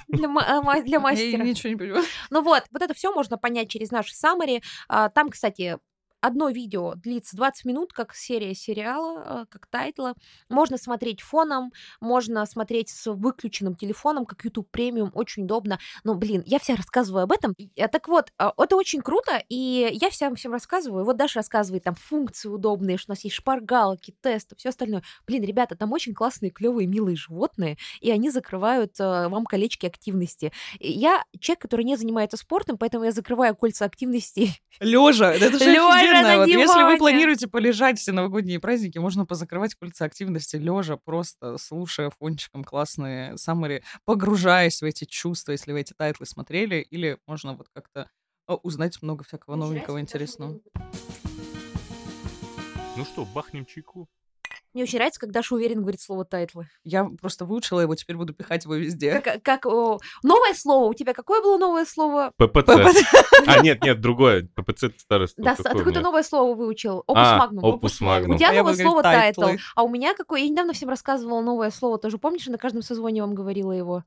[0.08, 1.44] для, а, ма- для Я мастера.
[1.44, 2.04] ничего не понимаю.
[2.30, 4.62] Ну вот, вот это все можно понять через наши саммари.
[4.88, 5.78] Там, кстати,
[6.24, 10.14] одно видео длится 20 минут, как серия сериала, а, как тайтла.
[10.50, 15.80] Можно смотреть фоном, можно смотреть с выключенным телефоном, как YouTube премиум, очень удобно.
[16.06, 17.54] Но, блин, я вся рассказываю об этом.
[17.78, 21.04] А, Так вот, а, это очень круто, и я всем всем рассказываю.
[21.04, 25.04] Вот Даша рассказывает там функции удобные, что у нас есть шпаргалки, тесты, все остальное.
[25.28, 30.54] Блин, ребята, там очень классные, клевые, милые животные, и они закрывают вам колечки активности.
[30.80, 34.52] Я человек, который не занимается спортом, поэтому я закрываю кольца активности.
[34.80, 36.34] Лежа, это же Лёжа офигенно.
[36.34, 41.58] на Вот если вы планируете полежать все новогодние праздники, можно позакрывать кольца активности лежа, просто
[41.58, 47.54] слушая фончиком классные summary, погружаясь в эти чувства, если вы эти тайтлы смотрели, или можно
[47.54, 48.10] вот как-то
[48.48, 50.60] э, узнать много всякого новенького интересного.
[52.96, 54.08] Ну что, бахнем чайку?
[54.74, 56.68] Мне очень нравится, когда Даша уверенно говорит слово тайтлы.
[56.84, 59.20] Я просто выучила его, теперь буду пихать его везде.
[59.22, 60.90] Как, как, о, новое слово.
[60.90, 62.32] У тебя какое было новое слово?
[62.38, 62.72] ППЦ.
[63.46, 64.48] А, нет, нет, другое.
[64.56, 65.46] ППЦ это старое слово.
[65.46, 67.04] Да, Какое у какое-то новое слово выучил.
[67.06, 67.64] Опус А, магнум.
[67.64, 68.36] опус магнум.
[68.36, 69.44] У тебя А новое слово title.
[69.76, 70.42] А у меня какое?
[70.42, 71.98] Я недавно всем рассказывала новое слово.
[71.98, 74.04] Тоже помнишь, я на каждом созвоне вам говорила его?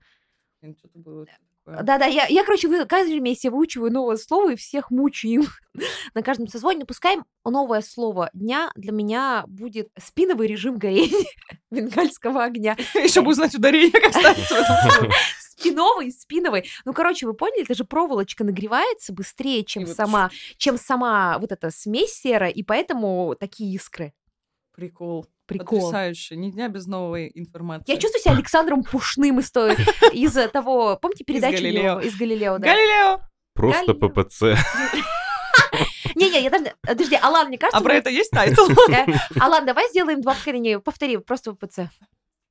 [1.67, 1.83] Такое.
[1.83, 5.43] Да-да, я, я, короче, вы, каждый месяц выучиваю новое слово и всех мучаю
[6.15, 6.81] на каждом созвоне.
[6.81, 11.27] Ну, Пускай новое слово дня для меня будет спиновый режим горения
[11.73, 12.77] бенгальского огня.
[12.95, 14.63] Еще бы узнать ударение, как ставится.
[15.41, 16.71] Спиновый, спиновый.
[16.85, 21.39] Ну, короче, вы поняли, это же проволочка нагревается быстрее, чем И вот сама, чем сама
[21.41, 24.13] вот эта смесь сера, и поэтому такие искры.
[24.77, 25.27] Прикол.
[25.47, 25.79] Прикол.
[25.81, 26.37] Потрясающе.
[26.37, 27.91] Ни дня без новой информации.
[27.91, 29.75] Я чувствую себя Александром Пушным из, той-
[30.13, 31.83] из того, помните передачу Галилео.
[31.93, 32.67] его из Галилео, да?
[32.67, 33.21] Галилео!
[33.55, 34.09] Просто Галина.
[34.09, 34.43] ППЦ.
[36.15, 36.75] Не-не, я даже...
[36.83, 37.79] Подожди, Алан, мне кажется...
[37.79, 38.67] А про это есть title?
[38.91, 39.07] Э,
[39.41, 40.79] Алан, давай сделаем два повторения.
[40.79, 41.91] Повтори, просто ППЦ.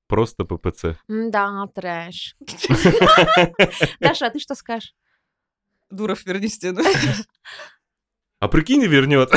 [0.08, 0.98] Просто ППЦ.
[1.08, 2.36] Да, трэш.
[4.00, 4.94] Даша, а ты что скажешь?
[5.90, 6.82] Дуров, верни стену.
[8.40, 9.32] А прикинь, вернет.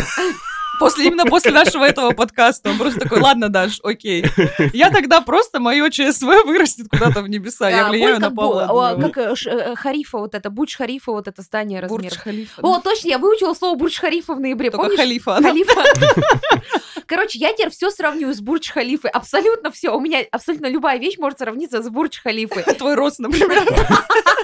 [0.79, 4.25] После, именно после нашего этого подкаста он просто такой, ладно, Даш, окей.
[4.73, 7.69] Я тогда просто мое ЧСВ вырастет куда-то в небеса.
[7.69, 8.99] Я влияю на Павла.
[9.01, 12.19] Как э, э, Харифа, вот это, Бурдж Харифа, вот это здание Бурдж размером.
[12.23, 12.63] Халифа.
[12.63, 14.71] О, точно, я выучила слово Бурдж Халифа в ноябре.
[14.71, 15.41] Только халифа.
[15.43, 15.83] Халифа.
[17.09, 19.11] Короче, я теперь все сравню с Бурдж Халифой.
[19.11, 19.97] Абсолютно все.
[19.97, 22.63] У меня абсолютно любая вещь может сравниться с Бурдж Халифой.
[22.79, 23.65] Твой рост, например.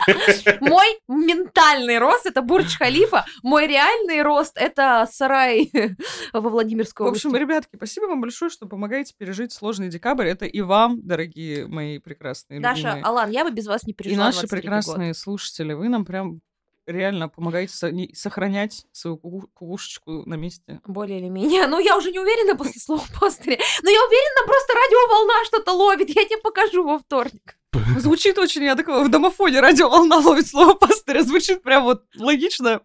[0.61, 3.27] Мой ментальный рост это Бурдж Халифа.
[3.43, 5.71] Мой реальный рост это сарай
[6.33, 7.27] во Владимирской В области.
[7.27, 10.27] общем, ребятки, спасибо вам большое, что помогаете пережить сложный декабрь.
[10.29, 13.01] Это и вам, дорогие мои прекрасные Даша.
[13.03, 14.63] Алан, я бы без вас не И пережила наши 23 год.
[14.63, 15.73] прекрасные слушатели.
[15.75, 16.41] Вы нам прям
[16.87, 20.81] реально помогаете со- не- сохранять свою ку- кукушечку на месте.
[20.87, 21.67] Более или менее.
[21.67, 23.59] Ну, я уже не уверена после слова пастыря.
[23.83, 26.09] Но я уверена, просто радиоволна что-то ловит.
[26.11, 27.57] Я тебе покажу во вторник.
[27.99, 31.23] Звучит очень, я такого в домофоне радиоволна ловит слово пастыря.
[31.23, 32.81] Звучит прям вот логично.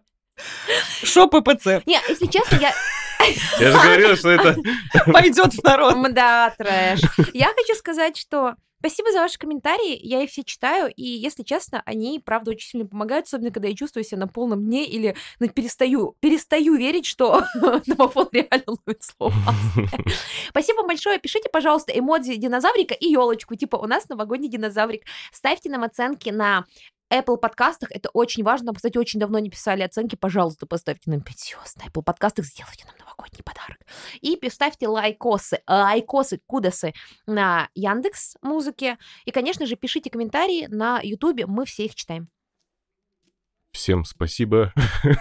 [1.04, 1.82] Шо ППЦ?
[1.86, 2.72] Не, если честно, я...
[3.58, 4.56] Я же говорил, что это...
[5.12, 5.96] Пойдет в народ.
[6.14, 7.00] Да, трэш.
[7.34, 11.82] Я хочу сказать, что спасибо за ваши комментарии, я их все читаю, и, если честно,
[11.84, 15.48] они, правда, очень сильно помогают, особенно когда я чувствую себя на полном дне или ну,
[15.48, 17.44] перестаю, перестаю верить, что
[17.86, 19.34] домофон реально ловит слово.
[20.48, 21.18] Спасибо большое.
[21.18, 23.54] Пишите, пожалуйста, эмодзи динозаврика и елочку.
[23.54, 25.04] Типа, у нас новогодний динозаврик.
[25.32, 26.66] Ставьте нам оценки на
[27.12, 27.90] Apple подкастах.
[27.92, 28.66] Это очень важно.
[28.66, 30.16] Нам, Кстати, очень давно не писали оценки.
[30.16, 32.44] Пожалуйста, поставьте нам 5 звезд на Apple подкастах.
[32.44, 33.78] Сделайте нам новогодний подарок.
[34.20, 36.92] И ставьте лайкосы, лайкосы, кудосы
[37.26, 38.98] на Яндекс Музыке.
[39.24, 41.46] И, конечно же, пишите комментарии на Ютубе.
[41.46, 42.28] Мы все их читаем.
[43.72, 44.72] Всем спасибо.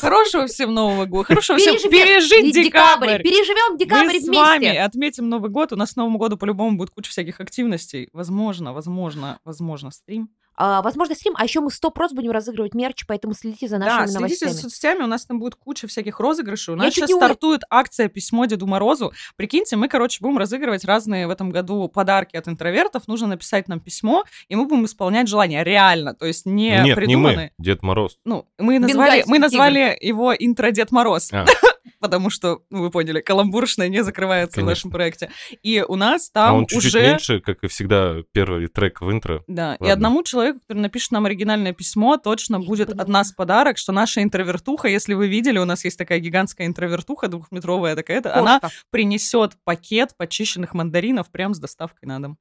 [0.00, 1.28] Хорошего всем Нового года.
[1.28, 3.22] Хорошего всем Переживем пережить декабрь.
[3.22, 4.44] Переживем декабрь Мы с вместе.
[4.44, 5.72] вами отметим Новый год.
[5.72, 8.08] У нас к Новому году по-любому будет куча всяких активностей.
[8.12, 10.30] Возможно, возможно, возможно, стрим.
[10.62, 14.06] А, возможно, стрим, а еще мы 100% будем разыгрывать мерч, поэтому следите за Да, нашими
[14.06, 14.50] следите новостями.
[14.50, 16.74] за соцсетями, у нас там будет куча всяких розыгрышей.
[16.74, 19.10] У Я нас чуть сейчас не у- стартует акция «Письмо Деду Морозу».
[19.36, 23.08] Прикиньте, мы, короче, будем разыгрывать разные в этом году подарки от интровертов.
[23.08, 25.64] Нужно написать нам письмо, и мы будем исполнять желания.
[25.64, 27.52] Реально, то есть не Нет, не придуманные.
[27.56, 28.18] мы, Дед Мороз.
[28.26, 31.30] Ну, мы назвали, Бенгальский мы назвали его интро Дед Мороз.
[31.32, 31.46] А.
[32.00, 34.70] Потому что, ну, вы поняли, каламбуршное не закрывается в Конечно.
[34.70, 35.30] нашем проекте.
[35.62, 37.02] И у нас А там он чуть-чуть уже...
[37.02, 39.44] меньше, как и всегда, первый трек в интро.
[39.46, 39.92] Да, и Ладно.
[39.92, 44.22] одному человеку, который напишет нам оригинальное письмо, точно Я будет от нас подарок, что наша
[44.22, 48.76] интровертуха, если вы видели, у нас есть такая гигантская интровертуха, двухметровая такая-то, она Кошка.
[48.90, 52.38] принесет пакет почищенных мандаринов прям с доставкой на дом.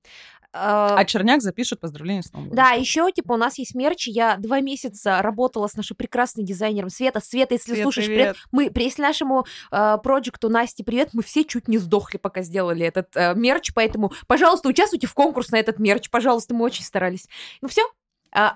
[0.52, 2.64] А, А Черняк запишет поздравления с Новым годом.
[2.64, 4.08] Да, еще, типа, у нас есть мерч.
[4.08, 7.20] Я два месяца работала с нашей прекрасной дизайнером Света.
[7.20, 8.36] Света, если Свет, слушаешь, привет.
[8.52, 12.86] Мы, при- если нашему э, проекту Насте привет, мы все чуть не сдохли, пока сделали
[12.86, 17.28] этот э, мерч, поэтому, пожалуйста, участвуйте в конкурс на этот мерч, пожалуйста, мы очень старались.
[17.62, 17.84] Ну все,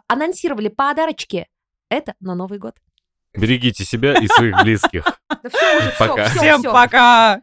[0.07, 1.47] анонсировали подарочки.
[1.89, 2.75] Это на Новый год.
[3.35, 5.03] Берегите себя и своих близких.
[5.29, 6.25] Да все уже, Пока.
[6.25, 7.41] все, Всем пока!